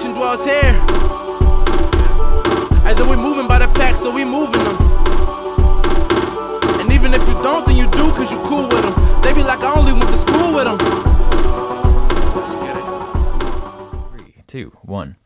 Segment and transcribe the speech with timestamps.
[0.00, 0.72] dwells here.
[2.86, 4.76] Either we moving by the pack, so we moving them.
[6.80, 9.20] And even if you don't, then you do, cause you cool with them.
[9.20, 10.78] They be like, I only went to school with them.
[12.34, 12.84] Let's get it.
[14.10, 15.16] Three, two, one.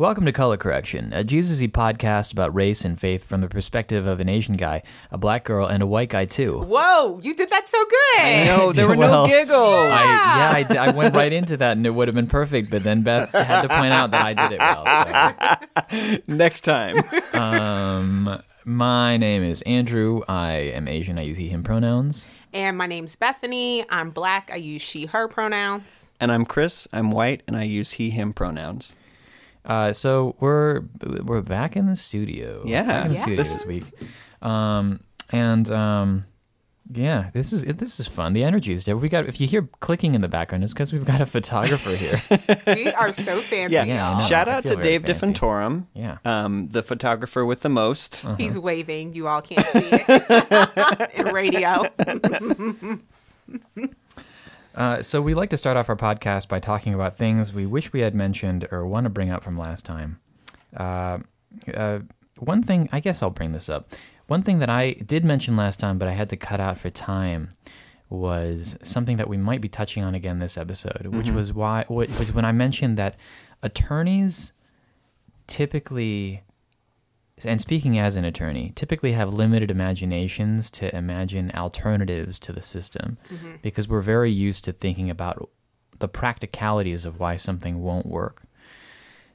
[0.00, 4.18] Welcome to Color Correction, a Jesus-y podcast about race and faith from the perspective of
[4.18, 6.58] an Asian guy, a black girl, and a white guy too.
[6.60, 8.46] Whoa, you did that so good.
[8.46, 9.58] No, there were Well, no giggles.
[9.58, 10.04] I,
[10.38, 12.82] yeah, I, d- I went right into that and it would have been perfect, but
[12.82, 16.18] then Beth had to point out that I did it well.
[16.38, 17.04] Next time.
[17.34, 20.22] Um, my name is Andrew.
[20.26, 21.18] I am Asian.
[21.18, 22.24] I use he, him pronouns.
[22.54, 23.84] And my name's Bethany.
[23.90, 24.50] I'm black.
[24.50, 26.10] I use she, her pronouns.
[26.18, 26.88] and I'm Chris.
[26.90, 28.94] I'm white, and I use he, him pronouns.
[29.64, 30.82] Uh, so we're
[31.24, 32.62] we're back in the studio.
[32.64, 32.82] Yeah.
[32.84, 33.22] back in the Yes.
[33.22, 33.84] studio this week.
[34.42, 35.00] Um,
[35.30, 36.24] and um,
[36.92, 38.32] yeah, this is this is fun.
[38.32, 38.96] The energy is there.
[38.96, 41.90] We got if you hear clicking in the background, it's because we've got a photographer
[41.90, 42.20] here.
[42.66, 43.84] We are so fancy, Yeah.
[43.84, 45.26] Yeah, I Shout out to Dave fancy.
[45.34, 46.18] DeFentorum, Yeah.
[46.24, 48.24] um, the photographer with the most.
[48.38, 49.14] He's waving.
[49.14, 51.84] You all can't see it in radio.
[54.80, 57.92] Uh, so we like to start off our podcast by talking about things we wish
[57.92, 60.18] we had mentioned or want to bring up from last time.
[60.74, 61.18] Uh,
[61.74, 61.98] uh,
[62.38, 63.92] one thing, I guess I'll bring this up.
[64.26, 66.88] One thing that I did mention last time, but I had to cut out for
[66.88, 67.52] time,
[68.08, 72.18] was something that we might be touching on again this episode, which was why, which
[72.18, 73.16] was when I mentioned that
[73.62, 74.54] attorneys
[75.46, 76.42] typically
[77.44, 83.18] and speaking as an attorney, typically have limited imaginations to imagine alternatives to the system
[83.32, 83.56] mm-hmm.
[83.62, 85.48] because we're very used to thinking about
[85.98, 88.42] the practicalities of why something won't work.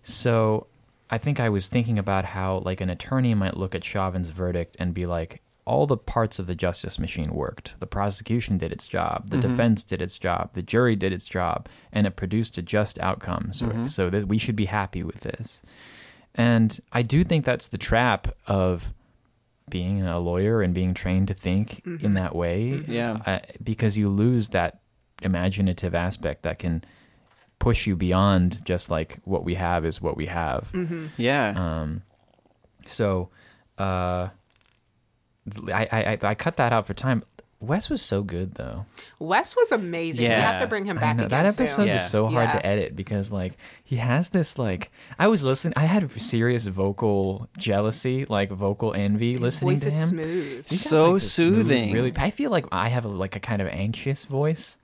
[0.03, 0.67] So
[1.09, 4.75] I think I was thinking about how, like, an attorney might look at Chauvin's verdict
[4.79, 7.73] and be like, all the parts of the justice machine worked.
[7.79, 9.49] The prosecution did its job, the mm-hmm.
[9.49, 13.51] defense did its job, the jury did its job, and it produced a just outcome.
[13.51, 13.87] So, mm-hmm.
[13.87, 15.63] so that we should be happy with this.
[16.35, 18.93] And I do think that's the trap of
[19.69, 22.83] being a lawyer and being trained to think in that way.
[22.87, 23.17] Yeah.
[23.25, 24.79] Uh, because you lose that
[25.21, 26.83] imaginative aspect that can
[27.57, 30.69] push you beyond just like what we have is what we have.
[31.17, 31.53] Yeah.
[31.55, 32.01] Um,
[32.85, 33.29] so,
[33.79, 34.27] uh,
[35.71, 37.23] I, I, I- I cut that out for time.
[37.61, 38.85] Wes was so good though.
[39.17, 40.23] Wes was amazing.
[40.23, 41.87] We have to bring him back know, again that episode soon.
[41.87, 41.93] Yeah.
[41.95, 42.59] was so hard Yeah.
[42.59, 47.47] to edit because like he has this like I was listening I had serious vocal
[47.57, 50.07] jealousy like vocal envy His listening voice to is him.
[50.09, 50.65] smooth.
[50.67, 51.93] He's got, So like, this smooth, soothing.
[51.93, 54.77] really, I feel like I have a, like a kind of anxious voice,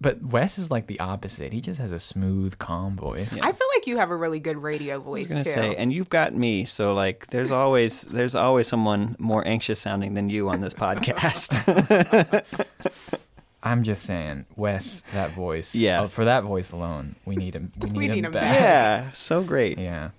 [0.00, 1.52] but Wes is like the opposite.
[1.52, 3.38] He just has a smooth, calm voice.
[3.40, 5.50] I feel like you have a really good radio I voice was too.
[5.52, 10.14] say, and you've got me, so like, there's always there's always someone more anxious sounding
[10.14, 12.42] than you on this podcast.
[13.62, 15.74] I'm just saying, Wes, that voice.
[15.74, 16.02] Yeah.
[16.02, 17.72] uh, for that voice alone, we need him.
[17.82, 18.42] We need, We him, need him back.
[18.42, 18.60] back.
[18.60, 19.78] yeah, so great.
[19.78, 20.10] Yeah.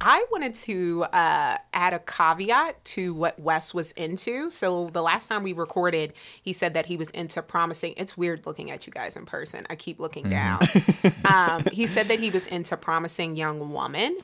[0.00, 4.50] I wanted to uh, add a caveat to what Wes was into.
[4.50, 6.12] So the last time we recorded,
[6.42, 7.94] he said that he was into promising.
[7.96, 9.66] It's weird looking at you guys in person.
[9.70, 10.60] I keep looking down.
[11.32, 14.18] um, he said that he was into promising young woman,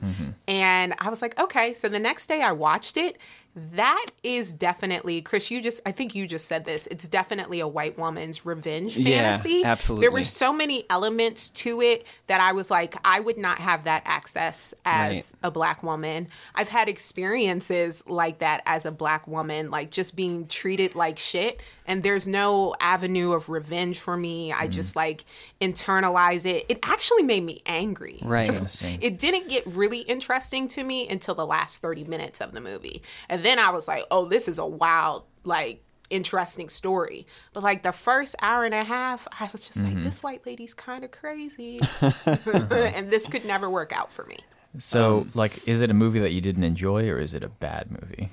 [0.47, 1.73] and I was like, okay.
[1.73, 3.17] So the next day I watched it.
[3.55, 5.51] That is definitely Chris.
[5.51, 6.87] You just, I think you just said this.
[6.87, 10.03] It's definitely a white woman's revenge Yeah, absolutely.
[10.03, 13.83] There were so many elements to it that I was like, I would not have
[13.83, 15.31] that access as Right.
[15.43, 16.29] a black woman.
[16.55, 21.61] I've had experiences like that as a black woman, like just being treated like shit.
[21.85, 24.49] And there's no avenue of revenge for me.
[24.51, 24.61] Mm-hmm.
[24.61, 25.25] I just like
[25.59, 26.65] internalize it.
[26.69, 28.19] It actually made me angry.
[28.21, 28.51] Right.
[29.01, 33.01] It didn't get really interesting to me until the last 30 minutes of the movie.
[33.29, 37.25] And then I was like, oh, this is a wild, like, interesting story.
[37.53, 39.95] But like the first hour and a half, I was just Mm-hmm.
[39.95, 41.79] like, this white lady's kind of crazy.
[42.01, 44.37] and this could never work out for me.
[44.79, 47.49] So, Um, like, is it a movie that you didn't enjoy, or is it a
[47.49, 48.29] bad movie?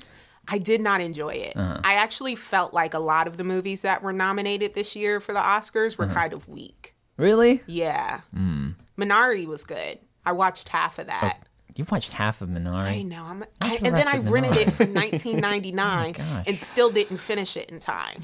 [0.53, 1.53] I did not enjoy it.
[1.57, 1.81] Uh-huh.
[1.85, 5.33] I actually felt like a lot of the movies that were nominated this year for
[5.33, 6.09] the Oscars Uh-huh.
[6.09, 6.95] were kind of weak.
[7.17, 7.61] Really?
[7.67, 8.21] Yeah.
[8.35, 8.71] Hmm.
[8.99, 9.99] Minari was good.
[10.27, 11.47] I watched half of that.
[11.77, 12.89] You watched half of Minari.
[12.89, 13.25] I know.
[13.25, 16.45] I'm, I, the and then I of rented it for 19.99 gosh.
[16.49, 18.21] and still didn't finish it in time.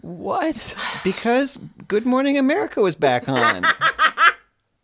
[0.00, 0.74] What?
[1.04, 1.58] Because
[1.88, 3.66] Good Morning America was back on.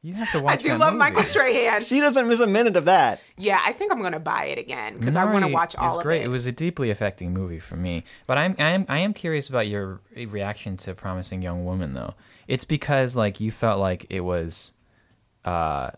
[0.03, 0.55] You have to watch.
[0.55, 0.61] It.
[0.61, 0.99] I do that love movie.
[0.99, 1.81] Michael Strahan.
[1.83, 3.21] she doesn't miss a minute of that.
[3.37, 5.99] Yeah, I think I'm gonna buy it again because I want to watch all is
[5.99, 6.23] of great.
[6.23, 6.27] it.
[6.27, 8.05] It was a deeply affecting movie for me.
[8.27, 12.15] But I'm I am I am curious about your reaction to Promising Young Woman though.
[12.49, 14.73] It's because like you felt like it was
[15.45, 15.91] uh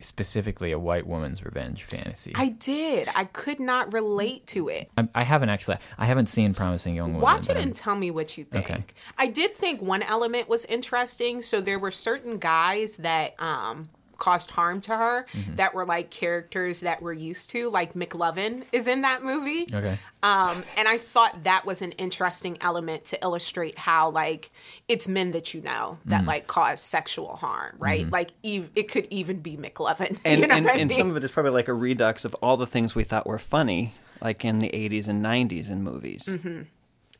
[0.00, 2.32] specifically a white woman's revenge fantasy.
[2.34, 3.08] I did.
[3.16, 4.90] I could not relate to it.
[4.96, 7.20] I, I haven't actually I haven't seen Promising Young Woman.
[7.22, 8.64] Watch it I'm- and tell me what you think.
[8.70, 8.84] Okay.
[9.16, 11.42] I did think one element was interesting.
[11.42, 13.88] So there were certain guys that um
[14.18, 15.56] caused harm to her Mm-hmm.
[15.56, 17.70] that were like characters that we're used to.
[17.70, 19.66] Like McLovin is in that movie.
[19.72, 19.98] Okay.
[20.22, 24.50] Um, and I thought that was an interesting element to illustrate how like
[24.88, 26.28] it's men that you know that Mm-hmm.
[26.28, 28.10] like cause sexual harm, right?
[28.10, 30.18] Like ev- it could even be McLovin.
[30.24, 30.98] and you know and, what I and mean?
[30.98, 33.38] some of it is probably like a redux of all the things we thought were
[33.38, 36.24] funny, like in the '80s and '90s in movies.
[36.28, 36.62] Mm-hmm.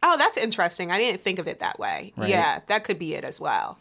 [0.02, 0.90] Oh, that's interesting.
[0.92, 2.12] I didn't think of it that way.
[2.16, 2.30] Right.
[2.30, 3.78] Yeah, that could be it as well.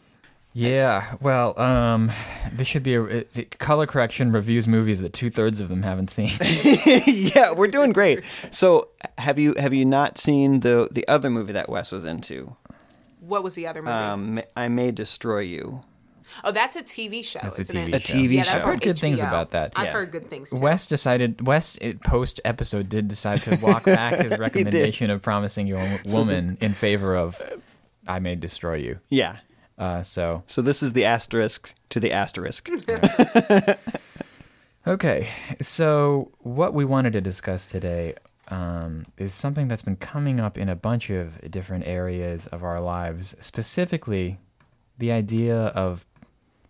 [0.59, 2.11] Yeah, well, um,
[2.51, 5.83] this should be a it- it- color correction reviews movies that two thirds of them
[5.83, 6.31] haven't seen.
[7.05, 8.23] yeah, we're doing great.
[8.49, 8.87] So,
[9.19, 12.55] have you have you not seen the the other movie that Wes was into?
[13.19, 13.91] What was the other movie?
[13.93, 15.81] Um, I May Destroy You.
[16.43, 17.39] oh, that's a TV show.
[17.43, 17.93] That's a isn't TV it?
[17.93, 18.13] A show.
[18.17, 18.55] TV Yeah, show.
[18.55, 19.73] I've heard good things about that.
[19.75, 19.91] I've Yeah.
[19.93, 20.59] heard good things too.
[20.59, 21.45] Wes decided.
[21.45, 26.73] Wes post episode did decide to walk back his recommendation of Promising Young Woman in
[26.73, 27.39] favor of
[28.07, 28.99] I may destroy you.
[29.09, 29.37] Yeah.
[29.77, 32.69] Uh, so So this is the asterisk to the asterisk.
[34.87, 35.27] Okay,
[35.61, 38.15] so what we wanted to discuss today
[38.47, 42.79] um, is something that's been coming up in a bunch of different areas of our
[42.79, 44.37] lives, specifically
[44.97, 46.05] the idea of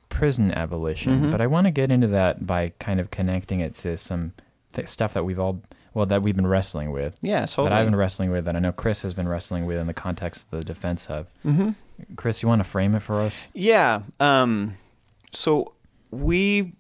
[0.09, 1.29] prison abolition.
[1.29, 4.33] But I want to get into that by kind of connecting it to some
[4.73, 5.61] th- stuff that we've all,
[5.93, 7.19] well, that we've been wrestling with.
[7.21, 7.69] Yeah, totally.
[7.69, 9.93] That I've been wrestling with, that I know Chris has been wrestling with in the
[9.93, 11.27] context of the Defense Hub.
[11.45, 11.69] Mm-hmm.
[12.15, 13.39] Chris, you want to frame it for us?
[13.53, 14.03] Yeah.
[14.19, 14.77] Um,
[15.33, 15.73] so
[16.11, 16.73] we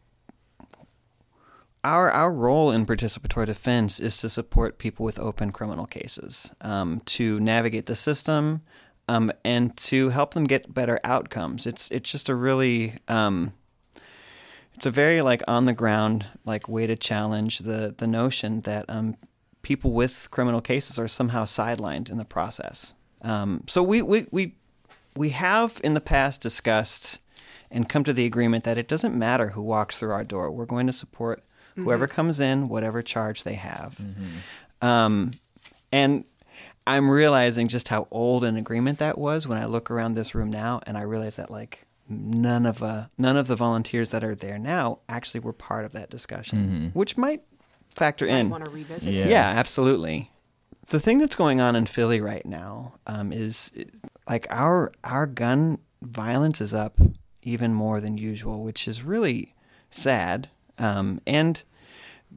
[1.83, 7.01] our our role in participatory defense is to support people with open criminal cases, um,
[7.05, 8.61] to navigate the system,
[9.07, 11.65] um, and to help them get better outcomes.
[11.65, 13.53] It's it's just a really um,
[14.73, 18.85] it's a very like on the ground like way to challenge the the notion that
[18.89, 19.15] um,
[19.61, 22.93] people with criminal cases are somehow sidelined in the process.
[23.21, 24.55] Um, so we, we we
[25.17, 27.19] we have in the past discussed
[27.69, 30.49] and come to the agreement that it doesn't matter who walks through our door.
[30.51, 31.43] We're going to support
[31.75, 33.99] whoever comes in, whatever charge they have.
[34.81, 35.31] Um,
[35.91, 36.23] and
[36.85, 40.49] I'm realizing just how old an agreement that was when I look around this room
[40.49, 44.35] now, and I realize that like none of uh, none of the volunteers that are
[44.35, 47.41] there now actually were part of that discussion, which might
[47.89, 48.49] factor I in.
[48.49, 49.27] want to revisit Yeah.
[49.27, 50.31] Yeah, absolutely.
[50.87, 53.71] The thing that's going on in Philly right now um, is
[54.29, 56.99] like our our gun violence is up
[57.41, 59.55] even more than usual, which is really
[59.89, 60.49] sad.
[60.77, 61.63] Um, and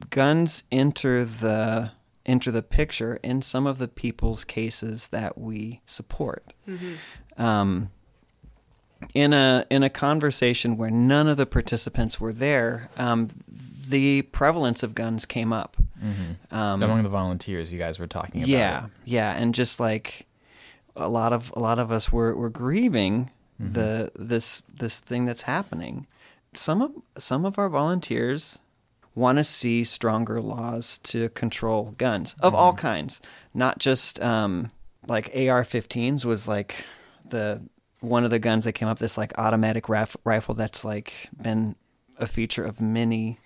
[0.09, 1.91] guns enter the
[2.25, 6.53] enter the picture in some of the people's cases that we support.
[7.37, 7.91] Um,
[9.13, 14.83] in a in a conversation where none of the participants were there, um, the prevalence
[14.83, 15.75] of guns came up.
[16.51, 18.49] Um, Among the volunteers you guys were talking about.
[18.49, 18.91] yeah, it.
[19.05, 20.25] yeah, and just like
[20.95, 23.29] a lot of a lot of us were were grieving
[23.59, 26.07] the this this thing that's happening.
[26.55, 28.59] Some of some of our volunteers
[29.13, 33.21] want to see stronger laws to control guns of all kinds,
[33.53, 34.71] not just um,
[35.07, 36.85] like AR-15s was like
[37.29, 37.61] the
[37.99, 38.97] one of the guns that came up.
[38.99, 41.75] This like automatic rif- rifle that's like been
[42.17, 43.37] a feature of many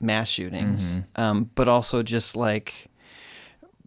[0.00, 2.88] mass shootings, um, but also just like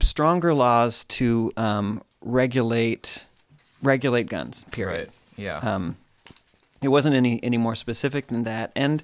[0.02, 3.26] stronger laws to um, regulate
[3.82, 4.66] regulate guns.
[4.72, 5.10] Period.
[5.10, 5.10] Right.
[5.38, 5.58] Yeah.
[5.58, 5.98] Um,
[6.82, 9.04] it wasn't any any more specific than that, and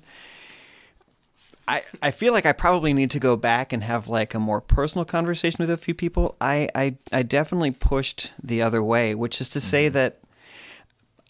[1.68, 4.60] I I feel like I probably need to go back and have like a more
[4.60, 6.36] personal conversation with a few people.
[6.42, 10.18] I I, I definitely pushed the other way, which is to say that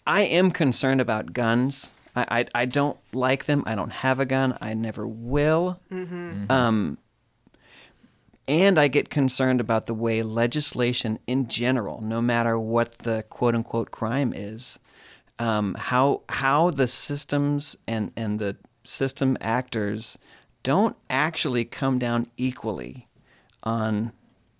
[0.06, 1.90] I am concerned about guns.
[2.16, 3.62] I, I I don't like them.
[3.66, 4.56] I don't have a gun.
[4.60, 5.78] I never will.
[6.50, 6.98] Um,
[8.50, 13.54] and I get concerned about the way legislation in general, no matter what the quote
[13.54, 14.80] unquote crime is,
[15.38, 20.18] um, how how the systems and, and the system actors
[20.64, 23.06] don't actually come down equally
[23.62, 24.10] on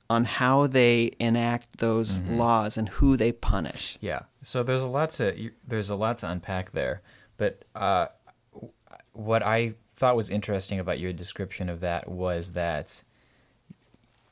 [0.08, 3.98] on how they enact those laws and who they punish.
[4.00, 4.20] Yeah.
[4.42, 7.02] So there's a lot to there's a lot to unpack there,
[7.36, 8.06] but uh,
[9.14, 13.02] what I thought was interesting about your description of that was that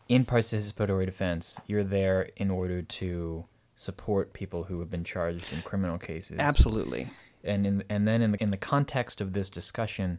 [0.09, 3.45] in participatory defense, you're there in order to
[3.77, 6.39] support people who have been charged in criminal cases.
[6.39, 7.09] Absolutely.
[7.45, 10.19] And in, and then in the, in the context of this discussion,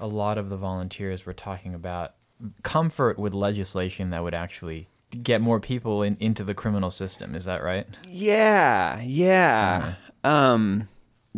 [0.00, 2.14] a lot of the volunteers were talking about
[2.62, 4.88] comfort with legislation that would actually
[5.22, 7.34] get more people in, into the criminal system.
[7.34, 7.86] Is that right?
[8.08, 9.94] Yeah, yeah.
[10.24, 10.88] Um,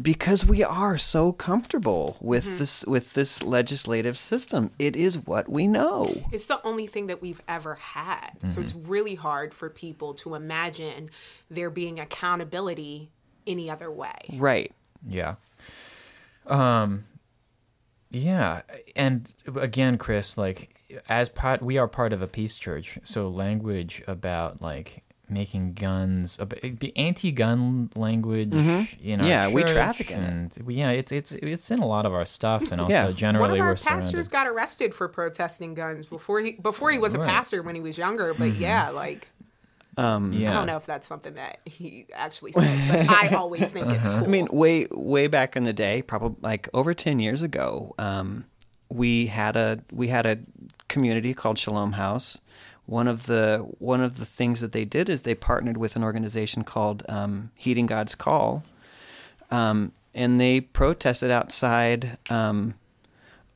[0.01, 4.71] because we are so comfortable with this with this legislative system.
[4.79, 6.25] It is what we know.
[6.33, 8.31] It's the only thing that we've ever had.
[8.45, 11.11] So it's really hard for people to imagine
[11.51, 13.11] there being accountability
[13.47, 14.19] any other way.
[14.33, 14.73] Right.
[15.07, 15.35] Yeah.
[16.47, 17.05] Um
[18.11, 18.63] Yeah,
[18.95, 20.77] and again, Chris, like
[21.09, 26.37] as part, we are part of a peace church, so language about like making guns,
[26.37, 28.53] the anti-gun language,
[29.01, 30.29] you know, Yeah, we church, traffic in it.
[30.57, 33.39] and we, yeah, it's it's it's in a lot of our stuff, and also Yeah.
[33.39, 34.31] One of our we're pastors surrounded.
[34.31, 37.97] got arrested for protesting guns before he before he was a pastor when he was
[37.99, 38.35] younger.
[38.35, 39.29] But yeah, like
[39.97, 43.71] Um, yeah, I don't know if that's something that he actually says, but I always
[43.71, 44.19] think it's Uh-huh.
[44.21, 44.29] cool.
[44.29, 48.47] I mean, way way back in the day, probably like over ten years ago, um,
[48.89, 50.39] we had a we had a
[50.89, 52.39] community called Shalom House.
[52.93, 56.05] One of the one of the things that they did is they partnered with an
[56.05, 58.65] organization called um, Heeding God's Call,
[59.51, 62.75] um, and they protested outside um,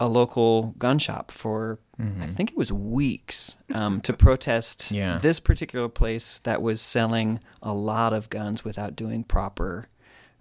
[0.00, 5.18] a local gun shop for I think it was weeks um, to protest Yeah.
[5.18, 9.88] this particular place that was selling a lot of guns without doing proper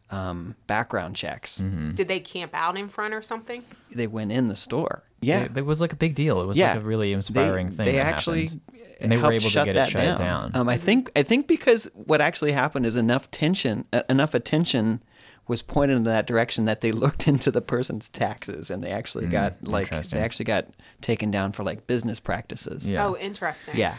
[0.10, 1.58] um, background checks.
[1.58, 3.64] Did they camp out in front or something?
[3.92, 5.04] They went in the store.
[5.22, 6.42] Yeah, it, it was like a big deal.
[6.42, 7.86] It was yeah, like a really inspiring they, thing.
[7.86, 8.62] They that actually happened.
[9.00, 10.52] And they were helped able to shut get it that shut down.
[10.54, 15.02] Um, I think I think because what actually happened is enough tension, uh, enough attention
[15.48, 19.28] was pointed in that direction that they looked into the person's taxes and they actually
[19.28, 20.68] got like they actually got
[21.02, 22.90] taken down for like business practices.
[22.90, 23.06] Yeah.
[23.06, 23.78] Oh, interesting.
[23.78, 23.96] Yeah.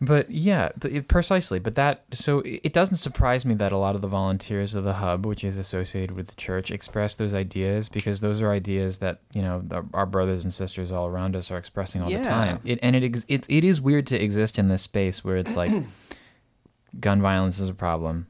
[0.00, 1.58] But yeah, it- precisely.
[1.58, 4.84] But that so it it doesn't surprise me that a lot of the volunteers of
[4.84, 8.98] the hub, which is associated with the church, express those ideas because those are ideas
[8.98, 12.18] that you know our, our brothers and sisters all around us are expressing all Yeah.
[12.18, 12.60] the time.
[12.64, 15.56] It, and it, ex- it it is weird to exist in this space where it's
[15.56, 15.72] like
[17.00, 18.28] gun violence is a problem,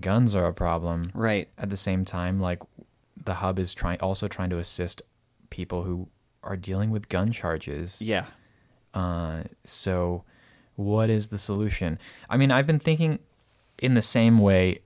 [0.00, 1.02] guns are a problem.
[1.12, 1.48] Right.
[1.58, 2.60] At the same time, like
[3.24, 5.02] the hub is trying also trying to assist
[5.50, 6.08] people who
[6.44, 8.00] are dealing with gun charges.
[8.00, 8.26] Yeah.
[8.94, 10.24] Uh, so,
[10.76, 11.98] what is the solution?
[12.28, 13.18] I mean, I've been thinking
[13.78, 14.80] in the same way,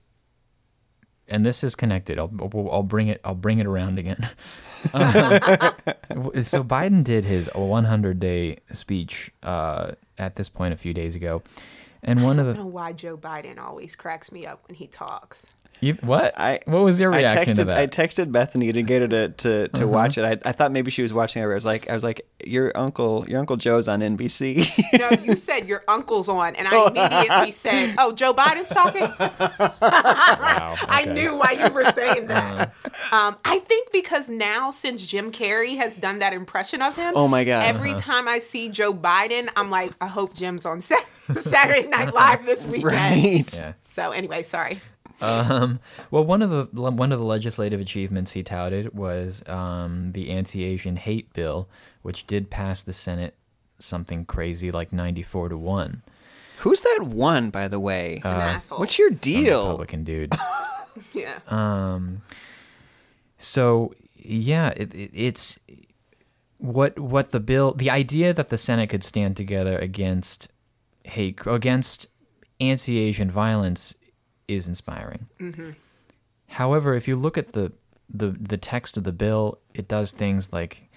[1.27, 2.19] and this is connected.
[2.19, 2.31] I'll,
[2.71, 3.21] I'll bring it.
[3.23, 4.29] I'll bring it around again.
[6.43, 11.41] So Biden did his 100 day speech uh, at this point a few days ago,
[12.03, 15.47] and one of the why Joe Biden always cracks me up when he talks.
[15.85, 17.77] You, what I- what was your I reaction texted to that?
[17.77, 20.25] I texted Bethany to get her to to, to watch it.
[20.25, 21.45] I, I thought maybe she was watching it.
[21.45, 24.67] I was like I was like your uncle your uncle Joe's on NBC.
[24.99, 29.01] No, you said your uncle's on, and I immediately said, "Oh, Joe Biden's talking."
[29.81, 32.69] wow, I knew why you were saying that.
[32.85, 33.15] Uh-huh.
[33.15, 37.27] Um, I think because now, since Jim Carrey has done that impression of him, Oh
[37.27, 37.65] my God.
[37.67, 42.13] Every time I see Joe Biden, I'm like, I hope Jim's on Sat- Saturday Night
[42.13, 42.85] Live this weekend.
[42.85, 43.53] right.
[43.53, 43.73] Yeah.
[43.91, 44.79] So anyway, sorry.
[45.21, 45.79] Um,
[46.11, 50.97] well, one of the one of the legislative achievements he touted was um, the anti-Asian
[50.97, 51.69] hate bill,
[52.01, 53.35] which did pass the Senate
[53.79, 56.01] something crazy like ninety-four to one.
[56.59, 58.21] Who's that one by the way?
[58.23, 58.79] An asshole.
[58.79, 59.61] What's your Some deal?
[59.63, 60.33] Republican dude.
[61.13, 61.39] Yeah.
[61.47, 62.21] Um,
[63.37, 65.59] so yeah, it, it, it's
[66.57, 70.51] what what the bill, the idea that the Senate could stand together against
[71.03, 72.07] hate against
[72.59, 73.95] anti-Asian violence
[74.47, 75.27] is inspiring.
[75.39, 75.71] Mm-hmm.
[76.47, 77.71] However, if you look at the,
[78.09, 80.89] the the text of the bill, it does things like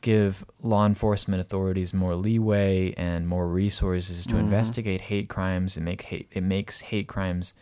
[0.00, 4.44] give law enforcement authorities more leeway and more resources to mm-hmm.
[4.44, 7.54] investigate hate crimes and make hate it makes hate crimes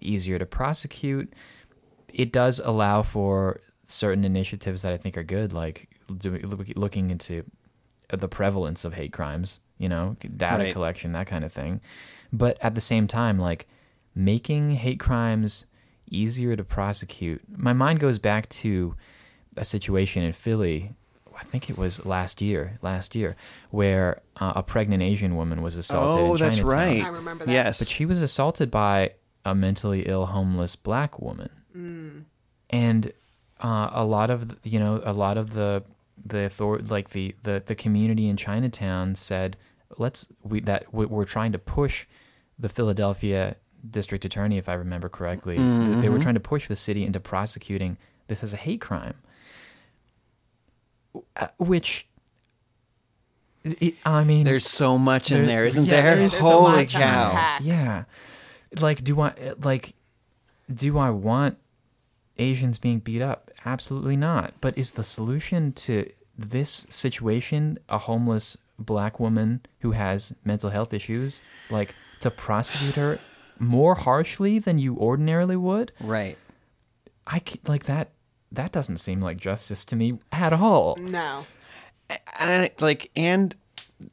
[0.00, 1.32] easier to prosecute.
[2.12, 7.44] It does allow for certain initiatives that I think are good, like looking into
[8.10, 10.72] the prevalence of hate crimes, you know, data Right.
[10.72, 11.80] collection, that kind of thing.
[12.32, 13.68] But at the same time, like
[14.14, 15.66] making hate crimes
[16.10, 17.40] easier to prosecute.
[17.56, 18.94] My mind goes back to
[19.56, 20.92] a situation in Philly.
[21.38, 23.34] I think it was last year, last year,
[23.70, 26.18] where uh, a pregnant Asian woman was assaulted.
[26.20, 26.78] Oh, in that's Chinatown.
[26.78, 27.02] right.
[27.04, 27.52] I remember that.
[27.52, 27.78] Yes.
[27.78, 29.12] But she was assaulted by
[29.44, 31.50] a mentally ill homeless black woman,
[32.70, 33.12] and
[33.60, 35.84] uh, a lot of the- you know a lot of the
[36.24, 39.56] the author like the, the the community in Chinatown said
[39.98, 42.06] let's we that we're trying to push
[42.58, 43.56] the Philadelphia
[43.90, 47.18] district attorney if I remember correctly th- they were trying to push the city into
[47.20, 47.96] prosecuting
[48.28, 49.14] this as a hate crime
[51.36, 52.06] Uh, which
[54.04, 56.14] I mean There's so much in There- there, isn't yeah, there?
[56.16, 57.30] there is so Holy much cow!
[57.30, 57.60] unpack.
[57.62, 58.04] yeah.
[58.80, 59.94] Like do I like
[60.72, 61.58] do I want
[62.38, 63.50] Asians being beat up?
[63.64, 64.54] Absolutely not.
[64.60, 70.92] But is the solution to this situation a homeless black woman who has mental health
[70.94, 73.20] issues like to prosecute her
[73.62, 75.92] more harshly than you ordinarily would?
[76.00, 76.36] Right.
[77.26, 78.10] I like that
[78.50, 80.96] that doesn't seem like justice to me at all.
[80.96, 81.46] No.
[82.38, 83.54] and I, like and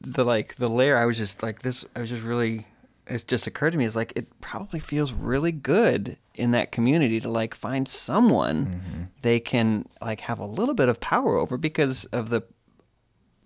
[0.00, 2.64] the like the layer i was just like this i was just really
[3.08, 7.18] it just occurred to me is like it probably feels really good in that community
[7.18, 9.02] to like find someone mm-hmm.
[9.22, 12.44] they can like have a little bit of power over because of the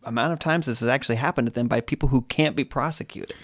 [0.05, 3.37] amount of times this has actually happened to them by people who can't be prosecuted.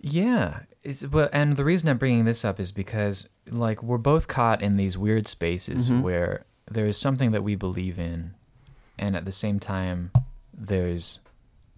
[0.00, 4.28] Yeah, it's but and the reason I'm bringing this up is because like we're both
[4.28, 8.34] caught in these weird spaces where there's something that we believe in,
[8.98, 10.10] and at the same time,
[10.52, 11.20] there's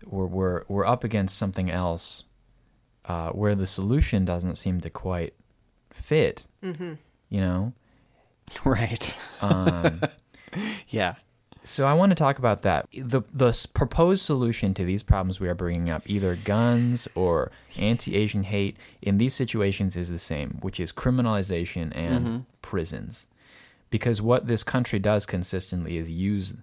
[0.04, 2.24] we're we're we're up against something else,
[3.06, 5.34] uh, where the solution doesn't seem to quite
[5.90, 6.46] fit.
[6.62, 6.94] Mm-hmm.
[7.30, 7.72] You know,
[8.64, 9.16] Right.
[9.40, 10.00] um,
[10.88, 11.14] Yeah.
[11.66, 12.86] So I want to talk about that.
[12.96, 18.44] The the proposed solution to these problems we are bringing up, either guns or anti-Asian
[18.44, 22.38] hate, in these situations is the same, which is criminalization and mm-hmm.
[22.62, 23.26] prisons.
[23.90, 26.56] Because what this country does consistently is use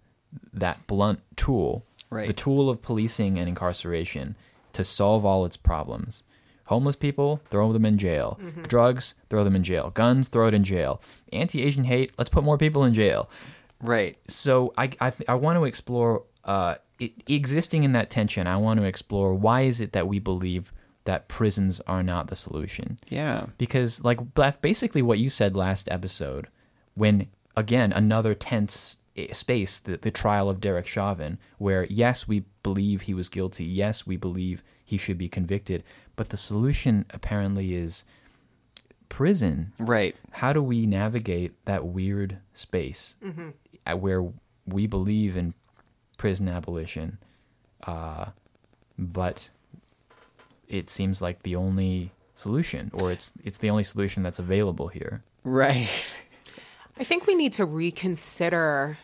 [0.53, 2.27] that blunt tool, Right.
[2.27, 4.35] the tool of policing and incarceration,
[4.71, 6.23] to solve all its problems.
[6.65, 8.39] Homeless people, throw them in jail.
[8.41, 8.63] Mm-hmm.
[8.63, 9.89] Drugs, throw them in jail.
[9.89, 11.01] Guns, throw it in jail.
[11.33, 13.29] Anti-Asian hate, let's put more people in jail
[13.83, 14.17] Right.
[14.27, 18.47] so I I, th- I want to explore uh, it, existing in that tension.
[18.47, 20.71] I want to explore why is it that we believe
[21.05, 22.97] that prisons are not the solution?
[23.09, 23.47] Yeah.
[23.57, 24.19] Because like
[24.61, 26.47] basically what you said last episode,
[26.95, 32.45] when again another tense eh, space, the the trial of Derek Chauvin, where yes we
[32.63, 35.83] believe he was guilty, yes we believe he should be convicted,
[36.15, 38.03] but the solution apparently is
[39.09, 40.15] prison Right.
[40.31, 43.29] how do we navigate that weird space uh,
[43.91, 44.25] where
[44.65, 45.53] we believe in
[46.17, 47.17] prison abolition,
[47.85, 48.27] uh,
[48.97, 49.49] but
[50.67, 55.23] it seems like the only solution, or it's it's the only solution that's available here.
[55.43, 55.89] Right.
[56.99, 58.97] I think we need to reconsider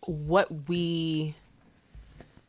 [0.00, 1.34] what we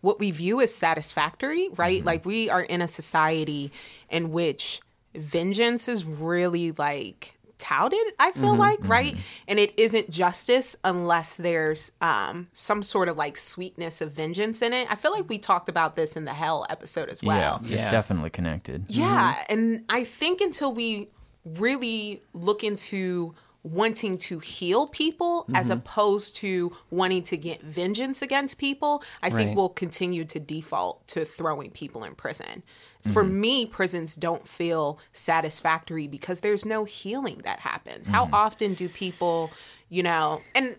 [0.01, 2.03] what we view as satisfactory, right?
[2.03, 3.72] Like we are in a society
[4.10, 4.82] in which
[5.13, 9.13] vengeance is really like touted, I feel mm-hmm, like, right?
[9.13, 9.43] Mm-hmm.
[9.50, 14.74] And it isn't justice unless there's um some sort of like sweetness of vengeance in
[14.74, 14.91] it.
[14.91, 17.61] I feel like we talked about this in the hell episode as well.
[17.63, 18.85] yeah, it's definitely connected.
[18.87, 19.53] Yeah, mm-hmm.
[19.53, 21.09] and I think until we
[21.45, 28.57] really look into wanting to heal people as opposed to wanting to get vengeance against
[28.57, 32.63] people, I think we'll continue to default to throwing people in prison.
[33.07, 33.42] For mm-hmm.
[33.42, 38.09] me, prisons don't feel satisfactory because there's no healing that happens.
[38.09, 38.33] How mm-hmm.
[38.33, 39.51] often do people,
[39.90, 40.75] you know, and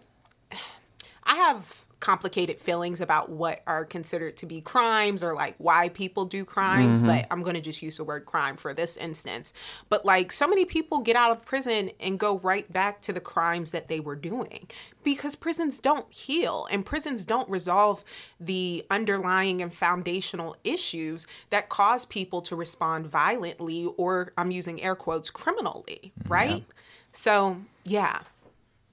[1.24, 6.24] I have complicated feelings about what are considered to be crimes or like why people
[6.24, 7.06] do crimes, mm-hmm.
[7.06, 9.52] but I'm going to just use the word crime for this instance.
[9.90, 13.20] But like so many people get out of prison and go right back to the
[13.20, 14.66] crimes that they were doing
[15.04, 18.02] because prisons don't heal and prisons don't resolve
[18.40, 24.94] the underlying and foundational issues that cause people to respond violently or I'm using air
[24.94, 26.32] quotes criminally, mm-hmm.
[26.32, 26.64] right?
[27.12, 28.20] So, yeah.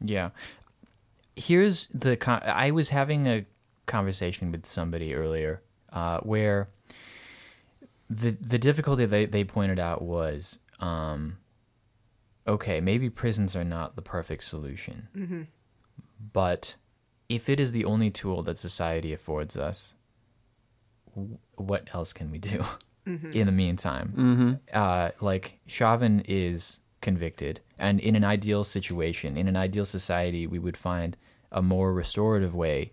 [0.04, 0.30] Yeah.
[1.38, 3.46] Here's the con- I was having a
[3.86, 5.62] conversation with somebody earlier
[5.94, 6.68] uh, where
[8.10, 11.38] the the difficulty they, they pointed out was um,
[12.48, 15.08] okay, maybe prisons are not the perfect solution.
[16.34, 16.76] But
[17.30, 19.94] if it is the only tool that society affords us,
[21.16, 22.64] w- what else can we do
[23.06, 24.60] in the meantime?
[24.74, 30.58] Uh, like Chauvin is convicted, and in an ideal situation, in an ideal society, we
[30.60, 31.16] would find
[31.52, 32.92] a more restorative way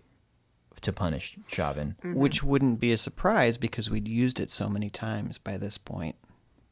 [0.81, 1.95] to punish Chauvin.
[2.03, 6.15] Which wouldn't be a surprise because we'd used it so many times by this point.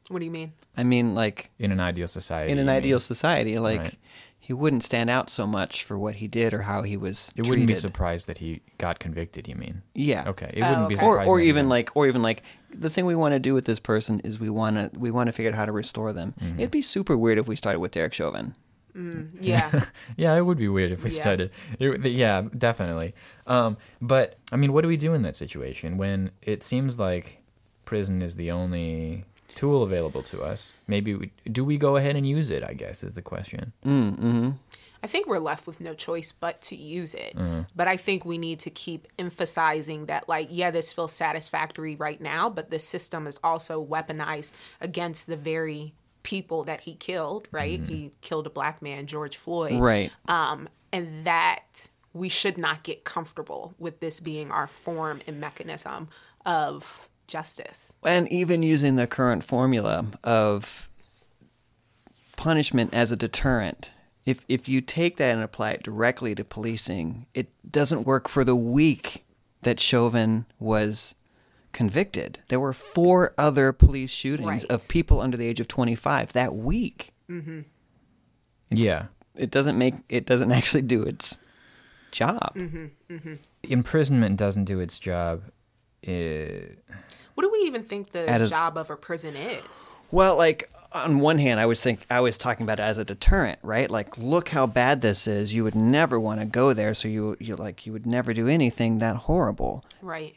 [0.10, 0.54] What do you mean?
[0.78, 2.76] I mean, like In an ideal society, in an you mean.
[2.76, 3.98] ideal society, like Right.
[4.40, 7.32] he wouldn't stand out so much for what he did or how he was.
[7.36, 7.82] it wouldn't be treated.
[7.82, 9.48] surprised that he got convicted.
[9.48, 9.82] You mean?
[9.96, 10.26] Yeah.
[10.28, 11.06] Okay, it Oh, wouldn't be okay.
[11.06, 12.44] Or, or even like, or even like,
[12.76, 15.28] the thing we want to do with this person is we want to we want
[15.28, 16.34] to figure out how to restore them.
[16.42, 16.60] Mm-hmm.
[16.60, 18.54] It'd be super weird if we started with Derek Chauvin.
[19.40, 19.86] Yeah.
[20.18, 21.22] Yeah, it would be weird if we Yeah.
[21.22, 21.52] started.
[21.80, 23.14] It, yeah, definitely.
[23.48, 27.42] Um, but I mean, what do we do in that situation when it seems like
[27.86, 29.26] prison is the only
[29.56, 30.74] tool available to us?
[30.88, 32.64] Maybe we, do we go ahead and use it?
[32.64, 33.74] I guess is the question.
[33.86, 34.50] Mm, mm-hmm.
[35.02, 37.36] I think we're left with no choice but to use it.
[37.36, 37.62] Mm-hmm.
[37.76, 42.22] But I think we need to keep emphasizing that, like, yeah, this feels satisfactory right
[42.22, 47.82] now, but the system is also weaponized against the very people that he killed, right?
[47.82, 47.94] Mm-hmm.
[47.94, 49.80] He killed a black man, George Floyd.
[49.80, 50.12] Right.
[50.28, 56.10] Um, and that we should not get comfortable with this being our form and mechanism
[56.46, 57.94] of justice.
[58.04, 60.90] and even using the current formula of
[62.36, 63.92] punishment as a deterrent
[64.26, 68.44] if if you take that and apply it directly to policing it doesn't work for
[68.44, 69.26] the week
[69.62, 71.16] that chauvin was
[71.74, 72.40] convicted.
[72.48, 74.66] There were four other police shootings Right.
[74.72, 77.12] of people under the age of 25 that week.
[78.70, 79.06] yeah.
[79.36, 81.40] It doesn't make it doesn't actually do its
[82.12, 82.56] job.
[83.64, 85.44] Imprisonment doesn't do its job.
[86.04, 86.62] Eh,
[87.34, 89.90] What do we even think the a- job of a prison is?
[90.12, 93.06] Well, like on one hand, I was think I was talking about it as a
[93.06, 93.90] deterrent, right?
[93.90, 95.52] Like, look how bad this is.
[95.56, 98.48] You would never want to go there, so you you like you would never do
[98.48, 99.84] anything that horrible.
[100.04, 100.36] Right.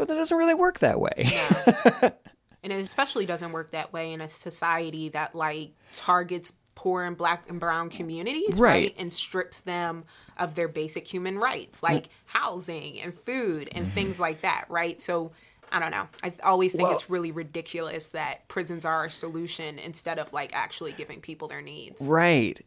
[0.00, 1.28] But that doesn't really work that way.
[1.30, 2.10] No.
[2.62, 7.18] and it especially doesn't work that way in a society that like targets poor and
[7.18, 8.70] black and brown communities, Right.
[8.70, 8.94] right?
[8.98, 10.04] And strips them
[10.38, 12.08] of their basic human rights, like mm.
[12.24, 13.94] housing and food and mm-hmm.
[13.94, 15.02] things like that, right?
[15.02, 15.32] So
[15.70, 16.08] I don't know.
[16.22, 20.56] I always think Well- it's really ridiculous that prisons are a solution instead of like
[20.56, 22.00] actually giving people their needs.
[22.00, 22.58] Right.